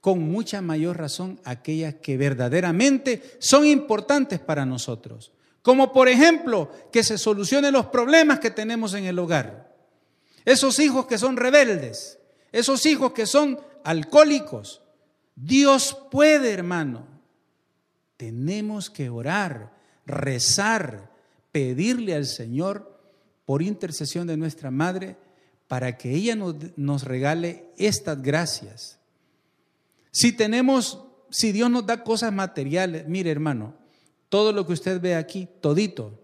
con 0.00 0.20
mucha 0.20 0.62
mayor 0.62 0.96
razón 0.96 1.40
aquellas 1.42 1.96
que 1.96 2.16
verdaderamente 2.16 3.36
son 3.40 3.66
importantes 3.66 4.38
para 4.38 4.64
nosotros. 4.64 5.32
Como 5.60 5.92
por 5.92 6.06
ejemplo, 6.06 6.70
que 6.92 7.02
se 7.02 7.18
solucionen 7.18 7.72
los 7.72 7.86
problemas 7.86 8.38
que 8.38 8.52
tenemos 8.52 8.94
en 8.94 9.06
el 9.06 9.18
hogar. 9.18 9.74
Esos 10.44 10.78
hijos 10.78 11.06
que 11.06 11.18
son 11.18 11.36
rebeldes, 11.36 12.20
esos 12.52 12.86
hijos 12.86 13.10
que 13.10 13.26
son 13.26 13.58
alcohólicos. 13.82 14.82
Dios 15.34 15.98
puede, 16.12 16.52
hermano, 16.52 17.08
tenemos 18.16 18.88
que 18.88 19.10
orar, 19.10 19.76
rezar, 20.06 21.17
pedirle 21.52 22.14
al 22.14 22.26
Señor 22.26 22.98
por 23.44 23.62
intercesión 23.62 24.26
de 24.26 24.36
nuestra 24.36 24.70
Madre 24.70 25.16
para 25.68 25.96
que 25.98 26.14
ella 26.14 26.34
nos, 26.34 27.04
regale 27.04 27.66
estas 27.76 28.20
gracias. 28.22 28.98
Si 30.10 30.32
tenemos, 30.32 31.04
si 31.30 31.52
Dios 31.52 31.70
nos 31.70 31.86
da 31.86 32.02
cosas 32.02 32.32
materiales, 32.32 33.06
mire 33.06 33.30
hermano, 33.30 33.74
todo 34.28 34.52
lo 34.52 34.66
que 34.66 34.72
usted 34.72 35.00
ve 35.00 35.14
aquí, 35.14 35.48
todito, 35.60 36.18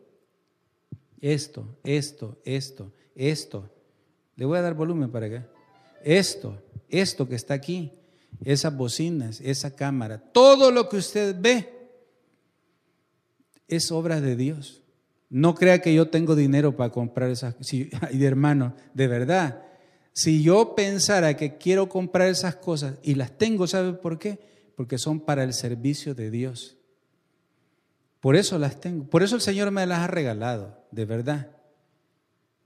esto, 1.21 1.79
esto, 1.85 2.39
esto, 2.45 2.93
esto, 3.15 3.71
le 4.37 4.47
voy 4.47 4.59
a 4.59 4.63
dar 4.63 4.75
volumen 4.75 5.11
para 5.11 5.27
acá, 5.27 5.49
esto, 6.03 6.63
esto 6.89 7.29
que 7.29 7.35
está 7.35 7.55
aquí, 7.55 7.93
esas 8.45 8.77
bocinas, 8.77 9.41
esa 9.41 9.75
cámara, 9.75 10.19
todo 10.19 10.71
lo 10.71 10.89
que 10.89 10.97
usted 10.97 11.37
ve, 11.39 11.71
es 13.69 13.91
obra 13.91 14.21
de 14.21 14.37
Dios. 14.37 14.84
No 15.35 15.57
crea 15.57 15.83
que 15.83 15.93
yo 15.93 16.11
tengo 16.11 16.37
dinero 16.37 16.77
para 16.77 16.93
comprar 16.93 17.29
esas 17.29 17.57
cosas. 17.57 17.89
y 18.13 18.25
hermano, 18.25 18.77
de 18.95 19.09
verdad, 19.09 19.65
si 20.13 20.45
yo 20.45 20.77
pensara 20.77 21.37
que 21.37 21.59
quiero 21.59 21.89
comprar 21.89 22.29
esas 22.29 22.55
cosas 22.55 22.99
y 23.03 23.17
las 23.17 23.37
tengo, 23.37 23.67
¿sabe 23.67 23.95
por 23.95 24.21
qué? 24.21 24.39
Porque 24.77 24.97
son 24.97 25.19
para 25.19 25.43
el 25.43 25.53
servicio 25.53 26.15
de 26.15 26.31
Dios. 26.31 26.77
Por 28.21 28.37
eso 28.37 28.61
las 28.61 28.81
tengo. 28.81 29.11
Por 29.11 29.25
eso 29.25 29.35
el 29.35 29.43
Señor 29.43 29.73
me 29.73 29.85
las 29.87 29.99
ha 29.99 30.07
regalado, 30.07 30.79
de 30.93 31.05
verdad. 31.05 31.51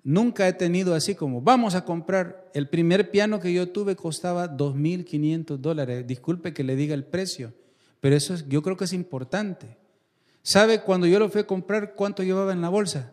Nunca 0.03 0.47
he 0.47 0.53
tenido 0.53 0.95
así 0.95 1.15
como, 1.15 1.41
vamos 1.41 1.75
a 1.75 1.87
comprar. 1.87 2.51
El 2.53 2.69
primer 2.69 3.11
piano 3.11 3.41
que 3.41 3.51
yo 3.51 3.71
tuve 3.71 3.97
costaba 3.97 4.55
2.500 4.55 5.57
dólares. 5.57 6.07
Disculpe 6.07 6.53
que 6.53 6.65
le 6.65 6.77
diga 6.77 6.93
el 6.93 7.07
precio, 7.07 7.55
pero 8.01 8.15
eso 8.15 8.35
yo 8.47 8.61
creo 8.61 8.77
que 8.77 8.85
es 8.85 8.93
importante. 8.93 9.79
¿Sabe 10.49 10.81
cuando 10.81 11.07
yo 11.07 11.19
lo 11.19 11.29
fui 11.29 11.43
a 11.43 11.47
comprar 11.47 11.93
cuánto 11.93 12.23
llevaba 12.23 12.55
en 12.55 12.63
la 12.63 12.71
bolsa? 12.71 13.13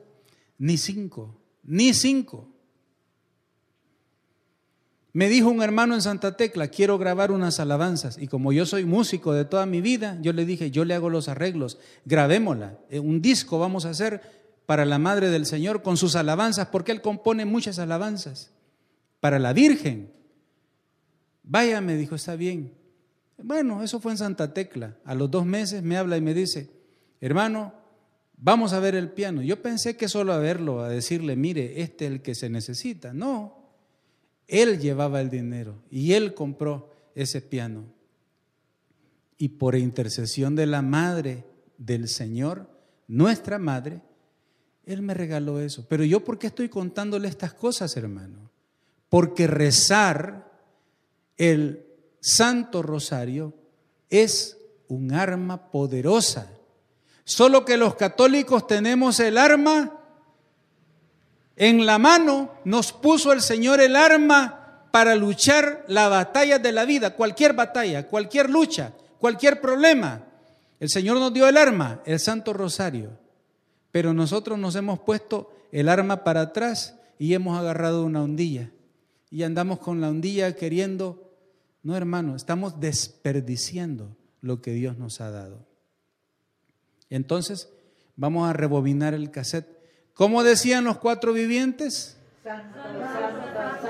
Ni 0.57 0.77
cinco, 0.77 1.37
ni 1.63 1.93
cinco. 1.93 2.47
Me 5.11 5.27
dijo 5.27 5.49
un 5.49 5.61
hermano 5.61 5.95
en 5.95 6.01
Santa 6.01 6.37
Tecla, 6.37 6.69
quiero 6.69 6.97
grabar 6.97 7.33
unas 7.33 7.59
alabanzas. 7.59 8.17
Y 8.17 8.29
como 8.29 8.53
yo 8.53 8.65
soy 8.65 8.85
músico 8.85 9.33
de 9.33 9.43
toda 9.43 9.65
mi 9.65 9.81
vida, 9.81 10.17
yo 10.21 10.31
le 10.31 10.45
dije, 10.45 10.71
yo 10.71 10.85
le 10.85 10.93
hago 10.93 11.09
los 11.09 11.27
arreglos, 11.27 11.77
grabémosla. 12.05 12.79
Eh, 12.89 12.99
un 12.99 13.21
disco 13.21 13.59
vamos 13.59 13.83
a 13.83 13.89
hacer 13.89 14.21
para 14.65 14.85
la 14.85 14.97
Madre 14.97 15.29
del 15.29 15.45
Señor 15.45 15.81
con 15.81 15.97
sus 15.97 16.15
alabanzas, 16.15 16.67
porque 16.67 16.93
Él 16.93 17.01
compone 17.01 17.43
muchas 17.43 17.79
alabanzas. 17.79 18.51
Para 19.19 19.39
la 19.39 19.51
Virgen. 19.51 20.09
Vaya, 21.43 21.81
me 21.81 21.97
dijo, 21.97 22.15
está 22.15 22.37
bien. 22.37 22.73
Bueno, 23.37 23.83
eso 23.83 23.99
fue 23.99 24.13
en 24.13 24.19
Santa 24.19 24.53
Tecla. 24.53 24.95
A 25.03 25.13
los 25.15 25.29
dos 25.29 25.45
meses 25.45 25.83
me 25.83 25.97
habla 25.97 26.15
y 26.15 26.21
me 26.21 26.33
dice, 26.33 26.74
hermano, 27.25 27.73
vamos 28.37 28.73
a 28.73 28.79
ver 28.79 28.93
el 28.93 29.09
piano. 29.09 29.41
Yo 29.41 29.59
pensé 29.59 29.97
que 29.97 30.07
solo 30.07 30.31
a 30.31 30.37
verlo, 30.37 30.81
a 30.81 30.89
decirle, 30.89 31.35
mire, 31.35 31.81
este 31.81 32.05
es 32.05 32.11
el 32.11 32.21
que 32.21 32.35
se 32.35 32.49
necesita. 32.49 33.13
No, 33.13 33.65
él 34.47 34.79
llevaba 34.79 35.21
el 35.21 35.31
dinero 35.31 35.81
y 35.89 36.13
él 36.13 36.35
compró 36.35 36.91
ese 37.15 37.41
piano. 37.41 37.85
Y 39.39 39.49
por 39.49 39.75
intercesión 39.75 40.55
de 40.55 40.67
la 40.67 40.83
madre 40.83 41.45
del 41.79 42.07
Señor, 42.07 42.69
nuestra 43.07 43.57
madre, 43.57 44.01
él 44.85 45.01
me 45.01 45.15
regaló 45.15 45.59
eso. 45.59 45.87
Pero 45.89 46.03
yo, 46.03 46.23
¿por 46.23 46.37
qué 46.37 46.47
estoy 46.47 46.69
contándole 46.69 47.27
estas 47.27 47.55
cosas, 47.55 47.97
hermano? 47.97 48.51
Porque 49.09 49.47
rezar 49.47 50.51
el 51.37 51.87
Santo 52.19 52.83
Rosario 52.83 53.55
es 54.11 54.59
un 54.87 55.11
arma 55.11 55.71
poderosa 55.71 56.54
Solo 57.25 57.65
que 57.65 57.75
los 57.75 57.95
católicos 57.95 58.67
tenemos 58.67 59.19
el 59.19 59.37
arma 59.37 59.99
en 61.55 61.85
la 61.85 61.97
mano, 61.97 62.51
nos 62.63 62.93
puso 62.93 63.33
el 63.33 63.41
Señor 63.41 63.81
el 63.81 63.95
arma 63.95 64.87
para 64.91 65.15
luchar 65.15 65.83
la 65.87 66.07
batalla 66.07 66.59
de 66.59 66.71
la 66.71 66.85
vida, 66.85 67.15
cualquier 67.15 67.53
batalla, 67.53 68.07
cualquier 68.07 68.49
lucha, 68.49 68.93
cualquier 69.19 69.59
problema. 69.59 70.23
El 70.79 70.89
Señor 70.89 71.17
nos 71.17 71.33
dio 71.33 71.47
el 71.47 71.57
arma, 71.57 72.01
el 72.05 72.19
Santo 72.19 72.53
Rosario, 72.53 73.17
pero 73.91 74.13
nosotros 74.13 74.59
nos 74.59 74.75
hemos 74.75 74.99
puesto 74.99 75.51
el 75.71 75.89
arma 75.89 76.23
para 76.23 76.41
atrás 76.41 76.95
y 77.17 77.33
hemos 77.33 77.57
agarrado 77.57 78.05
una 78.05 78.21
ondilla 78.21 78.69
y 79.31 79.43
andamos 79.43 79.79
con 79.79 79.99
la 79.99 80.09
ondilla 80.09 80.55
queriendo, 80.55 81.33
no 81.83 81.97
hermano, 81.97 82.35
estamos 82.35 82.79
desperdiciando 82.79 84.15
lo 84.41 84.61
que 84.61 84.71
Dios 84.71 84.97
nos 84.97 85.19
ha 85.19 85.31
dado. 85.31 85.65
Entonces, 87.15 87.69
vamos 88.17 88.49
a 88.49 88.51
rebobinar 88.51 89.13
el 89.13 89.31
cassette. 89.31 89.67
¿Cómo 90.13 90.43
decían 90.43 90.83
los 90.83 90.97
cuatro 90.97 91.31
vivientes? 91.31 92.17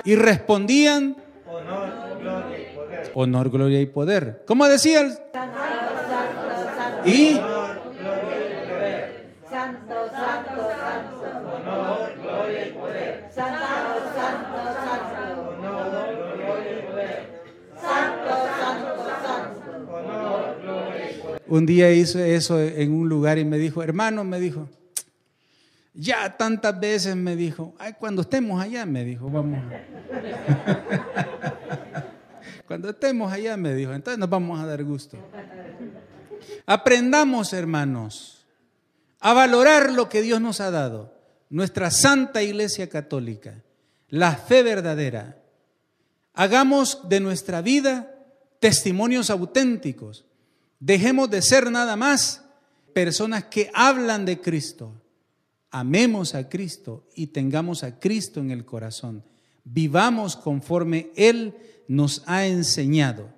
Y 0.04 0.16
respondían, 0.16 1.18
honor, 1.48 2.20
gloria 2.22 2.60
y 2.60 2.76
poder. 2.76 3.12
honor, 3.16 3.50
gloria 3.50 3.82
y 3.82 3.86
poder. 3.88 4.44
¿Cómo 4.46 4.68
decían? 4.68 5.18
Y 7.04 7.34
Santo, 9.50 9.96
santo, 10.12 10.70
santo. 10.80 11.26
Honor, 11.56 12.14
gloria 12.22 12.68
y 12.68 12.72
poder. 12.74 13.30
Santo, 13.34 13.58
santo, 14.16 14.58
santo. 14.86 15.50
Honor, 15.50 16.38
gloria 16.38 16.78
y 16.78 16.82
poder. 16.84 17.20
Santo, 17.82 18.34
santo, 18.60 19.06
santo. 19.26 19.92
Honor, 19.92 20.62
gloria 20.62 21.12
y 21.12 21.14
poder. 21.22 21.35
Un 21.48 21.66
día 21.66 21.92
hice 21.92 22.36
eso 22.36 22.62
en 22.62 22.94
un 22.94 23.10
lugar 23.10 23.38
y 23.38 23.46
me 23.46 23.58
dijo, 23.58 23.84
hermano, 23.84 24.24
me 24.24 24.40
dijo, 24.40 24.70
ya 25.94 26.36
tantas 26.38 26.80
veces 26.80 27.16
me 27.16 27.36
dijo, 27.36 27.74
ay, 27.80 27.94
cuando 27.98 28.22
estemos 28.22 28.62
allá, 28.62 28.86
me 28.86 29.04
dijo, 29.06 29.30
vamos. 29.30 29.60
cuando 32.68 32.90
estemos 32.90 33.32
allá, 33.32 33.56
me 33.58 33.74
dijo, 33.74 33.94
entonces 33.94 34.20
nos 34.20 34.30
vamos 34.30 34.60
a 34.60 34.66
dar 34.66 34.84
gusto. 34.84 35.18
Aprendamos, 36.66 37.54
hermanos, 37.54 38.46
a 39.20 39.34
valorar 39.34 39.92
lo 39.92 40.10
que 40.10 40.22
Dios 40.22 40.42
nos 40.42 40.60
ha 40.62 40.72
dado, 40.72 41.14
nuestra 41.50 41.92
santa 41.92 42.44
iglesia 42.44 42.90
católica, 42.90 43.64
la 44.10 44.34
fe 44.34 44.64
verdadera. 44.64 45.38
Hagamos 46.34 47.08
de 47.08 47.22
nuestra 47.22 47.62
vida 47.62 48.12
testimonios 48.60 49.30
auténticos. 49.30 50.26
Dejemos 50.86 51.32
de 51.32 51.42
ser 51.42 51.72
nada 51.72 51.96
más 51.96 52.44
personas 52.94 53.46
que 53.46 53.72
hablan 53.74 54.24
de 54.24 54.40
Cristo. 54.40 54.94
Amemos 55.72 56.36
a 56.36 56.48
Cristo 56.48 57.08
y 57.16 57.26
tengamos 57.26 57.84
a 57.84 58.00
Cristo 58.00 58.40
en 58.40 58.52
el 58.52 58.66
corazón. 58.66 59.24
Vivamos 59.64 60.36
conforme 60.36 61.10
Él 61.16 61.56
nos 61.88 62.22
ha 62.28 62.46
enseñado. 62.46 63.34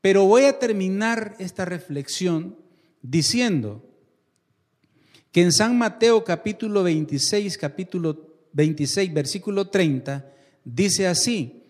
Pero 0.00 0.24
voy 0.24 0.46
a 0.46 0.58
terminar 0.58 1.36
esta 1.38 1.64
reflexión 1.64 2.56
diciendo 3.00 3.88
que 5.30 5.42
en 5.42 5.52
San 5.52 5.78
Mateo 5.78 6.24
capítulo 6.24 6.82
26, 6.82 7.58
capítulo 7.58 8.48
26, 8.54 9.14
versículo 9.14 9.68
30, 9.68 10.32
dice 10.64 11.06
así, 11.06 11.62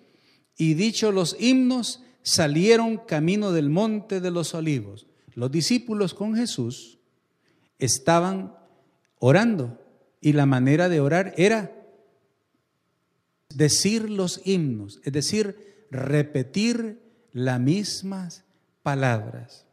y 0.57 0.73
dicho 0.73 1.13
los 1.13 1.37
himnos, 1.39 2.03
salieron 2.23 2.97
camino 2.97 3.53
del 3.53 3.69
monte 3.69 4.23
de 4.23 4.31
los 4.31 4.55
olivos. 4.55 5.08
Los 5.39 5.53
discípulos 5.53 6.15
con 6.15 6.35
Jesús 6.35 6.99
estaban 7.79 8.57
orando 9.21 9.79
y 10.21 10.33
la 10.33 10.47
manera 10.47 10.89
de 10.89 10.99
orar 10.99 11.33
era 11.37 11.81
decir 13.49 14.11
los 14.11 14.41
himnos, 14.45 14.99
es 15.05 15.13
decir, 15.13 15.87
repetir 15.93 17.01
las 17.31 17.61
mismas 17.61 18.43
palabras. 18.83 19.65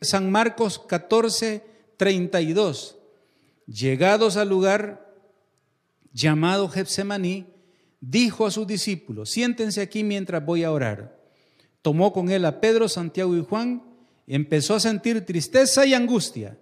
San 0.00 0.28
Marcos 0.32 0.80
14, 0.80 1.62
32. 1.96 2.98
Llegados 3.68 4.36
al 4.36 4.48
lugar 4.48 5.14
llamado 6.12 6.68
Getsemaní, 6.68 7.46
dijo 8.00 8.44
a 8.44 8.50
sus 8.50 8.66
discípulos, 8.66 9.30
siéntense 9.30 9.82
aquí 9.82 10.02
mientras 10.02 10.44
voy 10.44 10.64
a 10.64 10.72
orar. 10.72 11.16
Tomó 11.80 12.12
con 12.12 12.28
él 12.28 12.44
a 12.44 12.60
Pedro, 12.60 12.88
Santiago 12.88 13.36
y 13.36 13.44
Juan, 13.44 13.94
empezó 14.26 14.74
a 14.74 14.80
sentir 14.80 15.24
tristeza 15.24 15.86
y 15.86 15.94
angustia. 15.94 16.56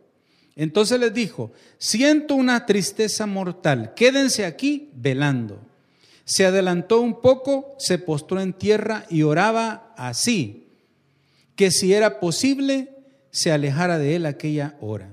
Entonces 0.57 1.01
les 1.01 1.13
dijo, 1.13 1.53
siento 1.79 2.35
una 2.35 2.67
tristeza 2.67 3.27
mortal, 3.27 3.93
quédense 3.95 4.45
aquí 4.45 4.91
velando. 4.95 5.59
Se 6.25 6.47
adelantó 6.47 7.01
un 7.01 7.21
poco, 7.21 7.75
se 7.79 7.99
postró 7.99 8.41
en 8.41 8.53
tierra 8.53 9.05
y 9.11 9.23
oraba 9.23 9.93
así, 9.97 10.69
que 11.57 11.71
si 11.71 11.93
era 11.93 12.21
posible, 12.21 12.91
se 13.31 13.53
alejara 13.53 13.99
de 13.99 14.17
él 14.17 14.27
aquella 14.27 14.77
hora. 14.81 15.11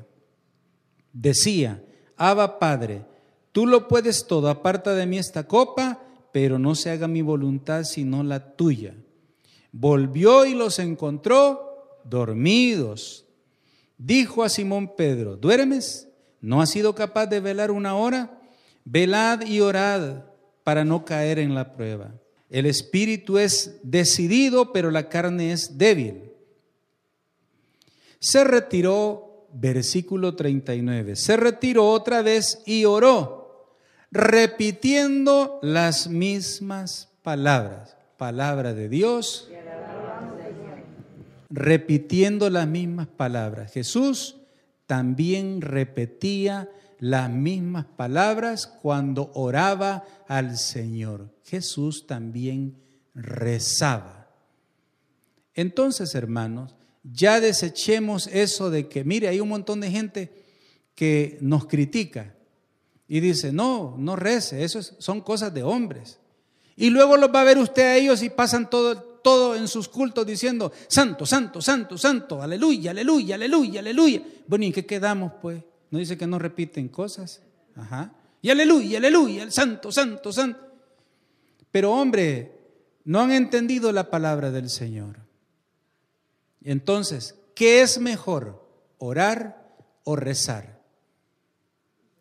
Decía, 1.11 1.83
Abba 2.15 2.59
Padre, 2.59 3.03
tú 3.51 3.65
lo 3.65 3.87
puedes 3.87 4.27
todo, 4.27 4.47
aparta 4.49 4.93
de 4.93 5.05
mí 5.05 5.17
esta 5.17 5.47
copa, 5.47 6.03
pero 6.31 6.59
no 6.59 6.75
se 6.75 6.91
haga 6.91 7.07
mi 7.07 7.21
voluntad 7.21 7.83
sino 7.83 8.23
la 8.23 8.55
tuya. 8.55 8.93
Volvió 9.71 10.45
y 10.45 10.53
los 10.53 10.79
encontró 10.79 11.70
dormidos. 12.03 13.25
Dijo 13.97 14.43
a 14.43 14.49
Simón 14.49 14.95
Pedro, 14.95 15.35
¿duermes? 15.37 16.07
¿No 16.39 16.61
has 16.61 16.71
sido 16.71 16.95
capaz 16.95 17.27
de 17.27 17.39
velar 17.39 17.71
una 17.71 17.95
hora? 17.95 18.41
Velad 18.83 19.45
y 19.45 19.61
orad 19.61 20.23
para 20.63 20.83
no 20.83 21.05
caer 21.05 21.39
en 21.39 21.53
la 21.53 21.73
prueba. 21.73 22.13
El 22.49 22.65
espíritu 22.65 23.37
es 23.37 23.79
decidido, 23.83 24.73
pero 24.73 24.91
la 24.91 25.07
carne 25.07 25.51
es 25.51 25.77
débil. 25.77 26.31
Se 28.19 28.43
retiró, 28.43 29.47
versículo 29.53 30.35
39, 30.35 31.15
se 31.15 31.37
retiró 31.37 31.89
otra 31.89 32.21
vez 32.21 32.61
y 32.65 32.85
oró, 32.85 33.75
repitiendo 34.11 35.59
las 35.61 36.07
mismas 36.07 37.09
palabras. 37.23 37.95
Palabra 38.17 38.73
de 38.73 38.89
Dios, 38.89 39.49
repitiendo 41.51 42.49
las 42.49 42.67
mismas 42.67 43.07
palabras. 43.07 43.71
Jesús 43.73 44.37
también 44.87 45.61
repetía 45.61 46.69
las 46.99 47.29
mismas 47.29 47.85
palabras 47.85 48.67
cuando 48.81 49.31
oraba 49.33 50.03
al 50.27 50.57
Señor. 50.57 51.29
Jesús 51.43 52.07
también 52.07 52.77
rezaba. 53.13 54.29
Entonces, 55.53 56.15
hermanos, 56.15 56.75
ya 57.03 57.39
desechemos 57.39 58.27
eso 58.27 58.69
de 58.69 58.87
que, 58.87 59.03
mire, 59.03 59.27
hay 59.27 59.39
un 59.39 59.49
montón 59.49 59.81
de 59.81 59.91
gente 59.91 60.31
que 60.95 61.37
nos 61.41 61.65
critica 61.65 62.35
y 63.07 63.19
dice, 63.19 63.51
no, 63.51 63.95
no 63.97 64.15
rece, 64.15 64.63
eso 64.63 64.79
es- 64.79 64.95
son 64.99 65.19
cosas 65.21 65.53
de 65.53 65.63
hombres. 65.63 66.19
Y 66.75 66.89
luego 66.89 67.17
los 67.17 67.33
va 67.33 67.41
a 67.41 67.45
ver 67.45 67.57
usted 67.57 67.83
a 67.83 67.97
ellos 67.97 68.23
y 68.23 68.29
pasan 68.29 68.69
todo, 68.69 69.11
todo 69.24 69.55
en 69.55 69.67
sus 69.67 69.88
cultos 69.88 70.26
diciendo, 70.26 70.72
santo, 70.88 71.26
santo, 71.26 71.61
santo, 71.61 71.97
santo, 71.97 72.41
aleluya, 72.41 72.91
aleluya, 72.91 73.36
aleluya, 73.36 73.80
aleluya. 73.80 74.22
Bueno, 74.47 74.65
¿y 74.65 74.72
qué 74.72 74.86
quedamos 74.86 75.34
pues? 75.41 75.63
¿No 75.89 75.99
dice 75.99 76.17
que 76.17 76.28
no 76.28 76.39
repiten 76.39 76.89
cosas? 76.89 77.41
Ajá. 77.76 78.13
Y 78.41 78.49
aleluya, 78.49 78.97
aleluya, 78.97 79.43
el 79.43 79.51
santo, 79.51 79.91
santo, 79.91 80.32
santo. 80.32 80.59
Pero 81.72 81.91
hombre, 81.93 82.59
no 83.05 83.22
han 83.22 83.32
entendido 83.32 83.91
la 83.91 84.09
palabra 84.09 84.51
del 84.51 84.69
Señor. 84.69 85.19
Entonces, 86.63 87.36
¿qué 87.55 87.82
es 87.82 87.99
mejor? 87.99 88.67
¿Orar 88.97 89.76
o 90.03 90.15
rezar? 90.15 90.82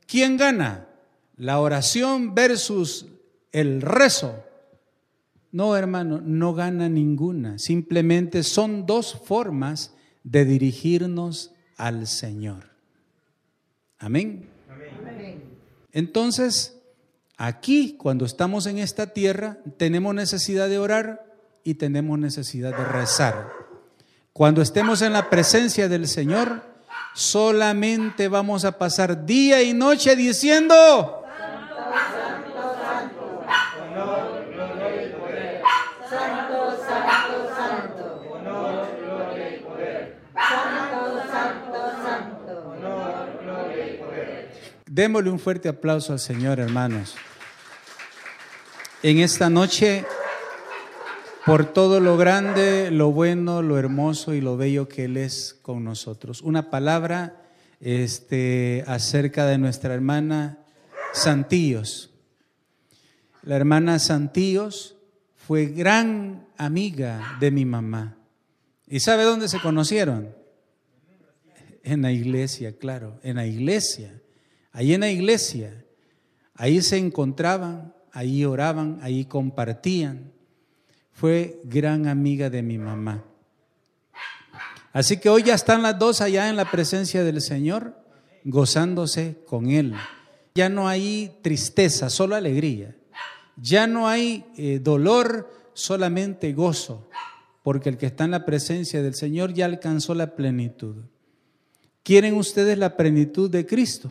¿Quién 0.07 0.37
gana? 0.37 0.89
¿La 1.37 1.61
oración 1.61 2.35
versus 2.35 3.07
el 3.53 3.81
rezo? 3.81 4.45
No, 5.53 5.77
hermano, 5.77 6.21
no 6.23 6.55
gana 6.55 6.89
ninguna. 6.89 7.59
Simplemente 7.59 8.43
son 8.43 8.87
dos 8.87 9.21
formas 9.25 9.95
de 10.23 10.45
dirigirnos 10.45 11.53
al 11.77 12.07
Señor. 12.07 12.71
Amén. 13.99 14.49
Entonces, 15.93 16.79
aquí, 17.37 17.97
cuando 17.99 18.25
estamos 18.25 18.67
en 18.67 18.79
esta 18.79 19.13
tierra, 19.13 19.59
tenemos 19.77 20.15
necesidad 20.15 20.69
de 20.69 20.79
orar 20.79 21.27
y 21.65 21.75
tenemos 21.75 22.19
necesidad 22.19 22.77
de 22.77 22.85
rezar. 22.85 23.51
Cuando 24.33 24.63
estemos 24.63 25.03
en 25.03 25.13
la 25.13 25.29
presencia 25.29 25.89
del 25.89 26.07
Señor, 26.07 26.63
solamente 27.13 28.29
vamos 28.29 28.65
a 28.65 28.79
pasar 28.79 29.27
día 29.27 29.63
y 29.63 29.75
noche 29.75 30.15
diciendo, 30.15 31.21
Santo, 36.11 36.77
santo, 36.85 37.51
santo. 37.55 38.23
Honor, 38.33 38.87
gloria 38.99 39.57
y 39.57 39.61
poder. 39.61 40.17
Santo, 40.35 41.23
santo, 41.31 41.79
santo. 42.05 42.73
Honor, 42.73 43.41
gloria 43.43 43.87
y 43.87 43.97
poder. 43.99 44.53
Démosle 44.91 45.31
un 45.31 45.39
fuerte 45.39 45.69
aplauso 45.69 46.13
al 46.13 46.19
Señor, 46.19 46.59
hermanos. 46.59 47.15
En 49.05 49.19
esta 49.19 49.49
noche, 49.49 50.05
por 51.47 51.73
todo 51.73 52.01
lo 52.01 52.17
grande, 52.17 52.91
lo 52.91 53.13
bueno, 53.13 53.63
lo 53.63 53.79
hermoso 53.79 54.35
y 54.35 54.41
lo 54.41 54.57
bello 54.57 54.89
que 54.89 55.05
Él 55.05 55.17
es 55.17 55.57
con 55.63 55.85
nosotros. 55.85 56.43
Una 56.43 56.71
palabra 56.71 57.41
este, 57.79 58.83
acerca 58.89 59.47
de 59.47 59.59
nuestra 59.59 59.95
hermana 59.95 60.59
Santillos. 61.13 62.11
La 63.43 63.55
hermana 63.55 64.01
Santillos 64.01 64.97
fue 65.37 65.67
gran 65.67 66.49
amiga 66.57 67.37
de 67.39 67.53
mi 67.53 67.65
mamá. 67.65 68.17
¿Y 68.89 68.99
sabe 68.99 69.23
dónde 69.23 69.49
se 69.49 69.61
conocieron? 69.61 70.35
En 71.85 72.03
la 72.03 72.11
iglesia, 72.11 72.77
claro, 72.77 73.21
en 73.23 73.37
la 73.37 73.47
iglesia. 73.47 74.21
Ahí 74.73 74.95
en 74.95 75.01
la 75.01 75.11
iglesia. 75.11 75.85
Ahí 76.55 76.83
se 76.83 76.99
encontraban, 76.99 77.95
ahí 78.13 78.45
oraban, 78.45 78.99
ahí 79.03 79.25
compartían. 79.25 80.33
Fue 81.13 81.61
gran 81.65 82.07
amiga 82.07 82.51
de 82.51 82.63
mi 82.63 82.79
mamá. 82.79 83.25
Así 84.93 85.19
que 85.19 85.29
hoy 85.29 85.45
ya 85.45 85.55
están 85.55 85.83
las 85.83 85.99
dos 85.99 86.21
allá 86.21 86.49
en 86.49 86.57
la 86.57 86.71
presencia 86.71 87.23
del 87.23 87.41
Señor, 87.41 87.97
gozándose 88.45 89.43
con 89.47 89.71
Él. 89.71 89.95
Ya 90.55 90.69
no 90.69 90.89
hay 90.89 91.37
tristeza, 91.43 92.11
solo 92.11 92.35
alegría. 92.35 92.97
Ya 93.57 93.87
no 93.87 94.09
hay 94.09 94.45
eh, 94.57 94.81
dolor, 94.81 95.49
solamente 95.75 96.53
gozo, 96.53 97.09
porque 97.63 97.89
el 97.89 97.99
que 97.99 98.07
está 98.07 98.25
en 98.25 98.33
la 98.33 98.45
presencia 98.45 99.03
del 99.03 99.15
Señor 99.15 99.53
ya 99.53 99.67
alcanzó 99.67 100.15
la 100.15 100.35
plenitud. 100.35 100.97
¿Quieren 102.03 102.35
ustedes 102.35 102.79
la 102.79 102.97
plenitud 102.97 103.51
de 103.51 103.67
Cristo? 103.67 104.11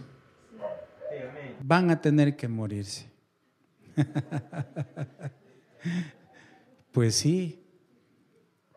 Van 1.69 1.91
a 1.91 2.01
tener 2.01 2.35
que 2.35 2.47
morirse. 2.47 3.05
pues 6.91 7.13
sí, 7.13 7.59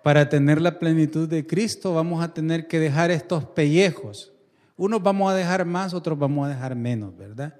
para 0.03 0.29
tener 0.29 0.61
la 0.61 0.79
plenitud 0.79 1.27
de 1.27 1.47
Cristo 1.47 1.95
vamos 1.95 2.23
a 2.23 2.35
tener 2.35 2.69
que 2.69 2.79
dejar 2.79 3.11
estos 3.11 3.47
pellejos. 3.47 4.31
Unos 4.77 5.03
vamos 5.03 5.33
a 5.33 5.35
dejar 5.35 5.65
más, 5.65 5.95
otros 5.95 6.19
vamos 6.19 6.45
a 6.45 6.51
dejar 6.51 6.77
menos, 6.77 7.17
¿verdad? 7.17 7.55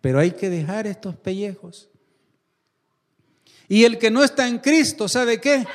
Pero 0.00 0.18
hay 0.18 0.30
que 0.30 0.48
dejar 0.48 0.86
estos 0.86 1.14
pellejos. 1.14 1.90
Y 3.68 3.84
el 3.84 3.98
que 3.98 4.10
no 4.10 4.24
está 4.24 4.48
en 4.48 4.60
Cristo, 4.60 5.08
¿sabe 5.08 5.42
qué? 5.42 5.66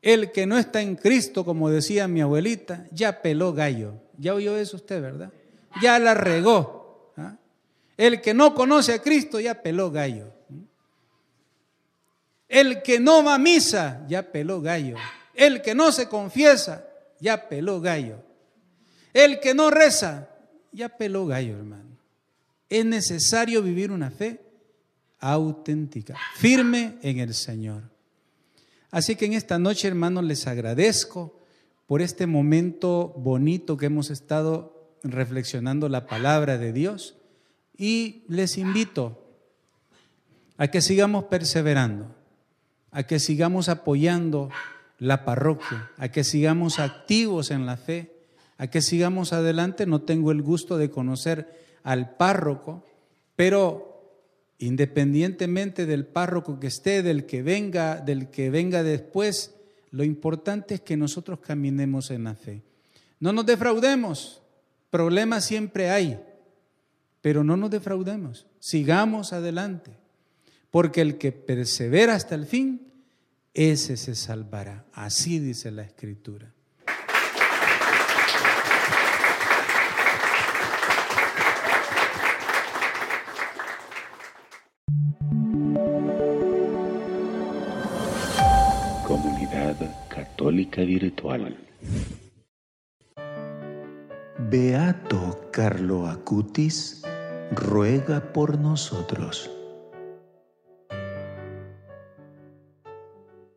El 0.00 0.32
que 0.32 0.46
no 0.46 0.56
está 0.56 0.80
en 0.80 0.96
Cristo, 0.96 1.44
como 1.44 1.68
decía 1.68 2.08
mi 2.08 2.22
abuelita, 2.22 2.86
ya 2.92 3.20
peló 3.20 3.52
gallo. 3.52 4.00
Ya 4.16 4.32
oyó 4.32 4.56
eso 4.56 4.78
usted, 4.78 5.02
¿verdad? 5.02 5.30
Ya 5.82 5.98
la 5.98 6.14
regó. 6.14 6.83
El 7.96 8.20
que 8.20 8.34
no 8.34 8.54
conoce 8.54 8.92
a 8.92 9.02
Cristo 9.02 9.40
ya 9.40 9.62
peló 9.62 9.90
gallo. 9.90 10.32
El 12.48 12.82
que 12.82 13.00
no 13.00 13.24
va 13.24 13.34
a 13.34 13.38
misa 13.38 14.04
ya 14.08 14.30
peló 14.30 14.60
gallo. 14.60 14.96
El 15.34 15.62
que 15.62 15.74
no 15.74 15.92
se 15.92 16.08
confiesa 16.08 16.86
ya 17.20 17.48
peló 17.48 17.80
gallo. 17.80 18.18
El 19.12 19.40
que 19.40 19.54
no 19.54 19.70
reza 19.70 20.28
ya 20.72 20.88
peló 20.88 21.26
gallo, 21.26 21.56
hermano. 21.56 21.98
Es 22.68 22.84
necesario 22.84 23.62
vivir 23.62 23.92
una 23.92 24.10
fe 24.10 24.40
auténtica, 25.20 26.16
firme 26.36 26.98
en 27.02 27.18
el 27.18 27.34
Señor. 27.34 27.82
Así 28.90 29.16
que 29.16 29.26
en 29.26 29.32
esta 29.32 29.58
noche, 29.58 29.88
hermanos, 29.88 30.24
les 30.24 30.46
agradezco 30.46 31.40
por 31.86 32.02
este 32.02 32.26
momento 32.26 33.14
bonito 33.16 33.76
que 33.76 33.86
hemos 33.86 34.10
estado 34.10 34.96
reflexionando 35.02 35.88
la 35.88 36.06
palabra 36.06 36.58
de 36.58 36.72
Dios 36.72 37.16
y 37.76 38.24
les 38.28 38.58
invito 38.58 39.20
a 40.56 40.68
que 40.68 40.80
sigamos 40.80 41.24
perseverando, 41.24 42.14
a 42.90 43.02
que 43.04 43.18
sigamos 43.18 43.68
apoyando 43.68 44.50
la 44.98 45.24
parroquia, 45.24 45.90
a 45.98 46.08
que 46.08 46.24
sigamos 46.24 46.78
activos 46.78 47.50
en 47.50 47.66
la 47.66 47.76
fe, 47.76 48.12
a 48.58 48.68
que 48.68 48.80
sigamos 48.80 49.32
adelante. 49.32 49.86
No 49.86 50.02
tengo 50.02 50.30
el 50.30 50.42
gusto 50.42 50.78
de 50.78 50.90
conocer 50.90 51.78
al 51.82 52.16
párroco, 52.16 52.84
pero 53.36 53.94
independientemente 54.58 55.86
del 55.86 56.06
párroco 56.06 56.60
que 56.60 56.68
esté, 56.68 57.02
del 57.02 57.26
que 57.26 57.42
venga, 57.42 57.96
del 57.96 58.30
que 58.30 58.50
venga 58.50 58.82
después, 58.82 59.54
lo 59.90 60.04
importante 60.04 60.74
es 60.74 60.80
que 60.80 60.96
nosotros 60.96 61.40
caminemos 61.40 62.10
en 62.10 62.24
la 62.24 62.34
fe. 62.34 62.62
No 63.20 63.32
nos 63.32 63.46
defraudemos, 63.46 64.42
problemas 64.90 65.44
siempre 65.44 65.90
hay, 65.90 66.20
pero 67.24 67.42
no 67.42 67.56
nos 67.56 67.70
defraudemos, 67.70 68.46
sigamos 68.60 69.32
adelante, 69.32 69.92
porque 70.70 71.00
el 71.00 71.16
que 71.16 71.32
persevera 71.32 72.14
hasta 72.14 72.34
el 72.34 72.44
fin, 72.44 72.92
ese 73.54 73.96
se 73.96 74.14
salvará. 74.14 74.84
Así 74.92 75.38
dice 75.38 75.70
la 75.70 75.84
Escritura. 75.84 76.52
Católica 90.10 90.82
Virtual. 90.82 91.56
Beato 94.50 95.48
Carlo 95.50 96.06
Acutis 96.06 97.02
ruega 97.54 98.32
por 98.32 98.58
nosotros. 98.58 99.50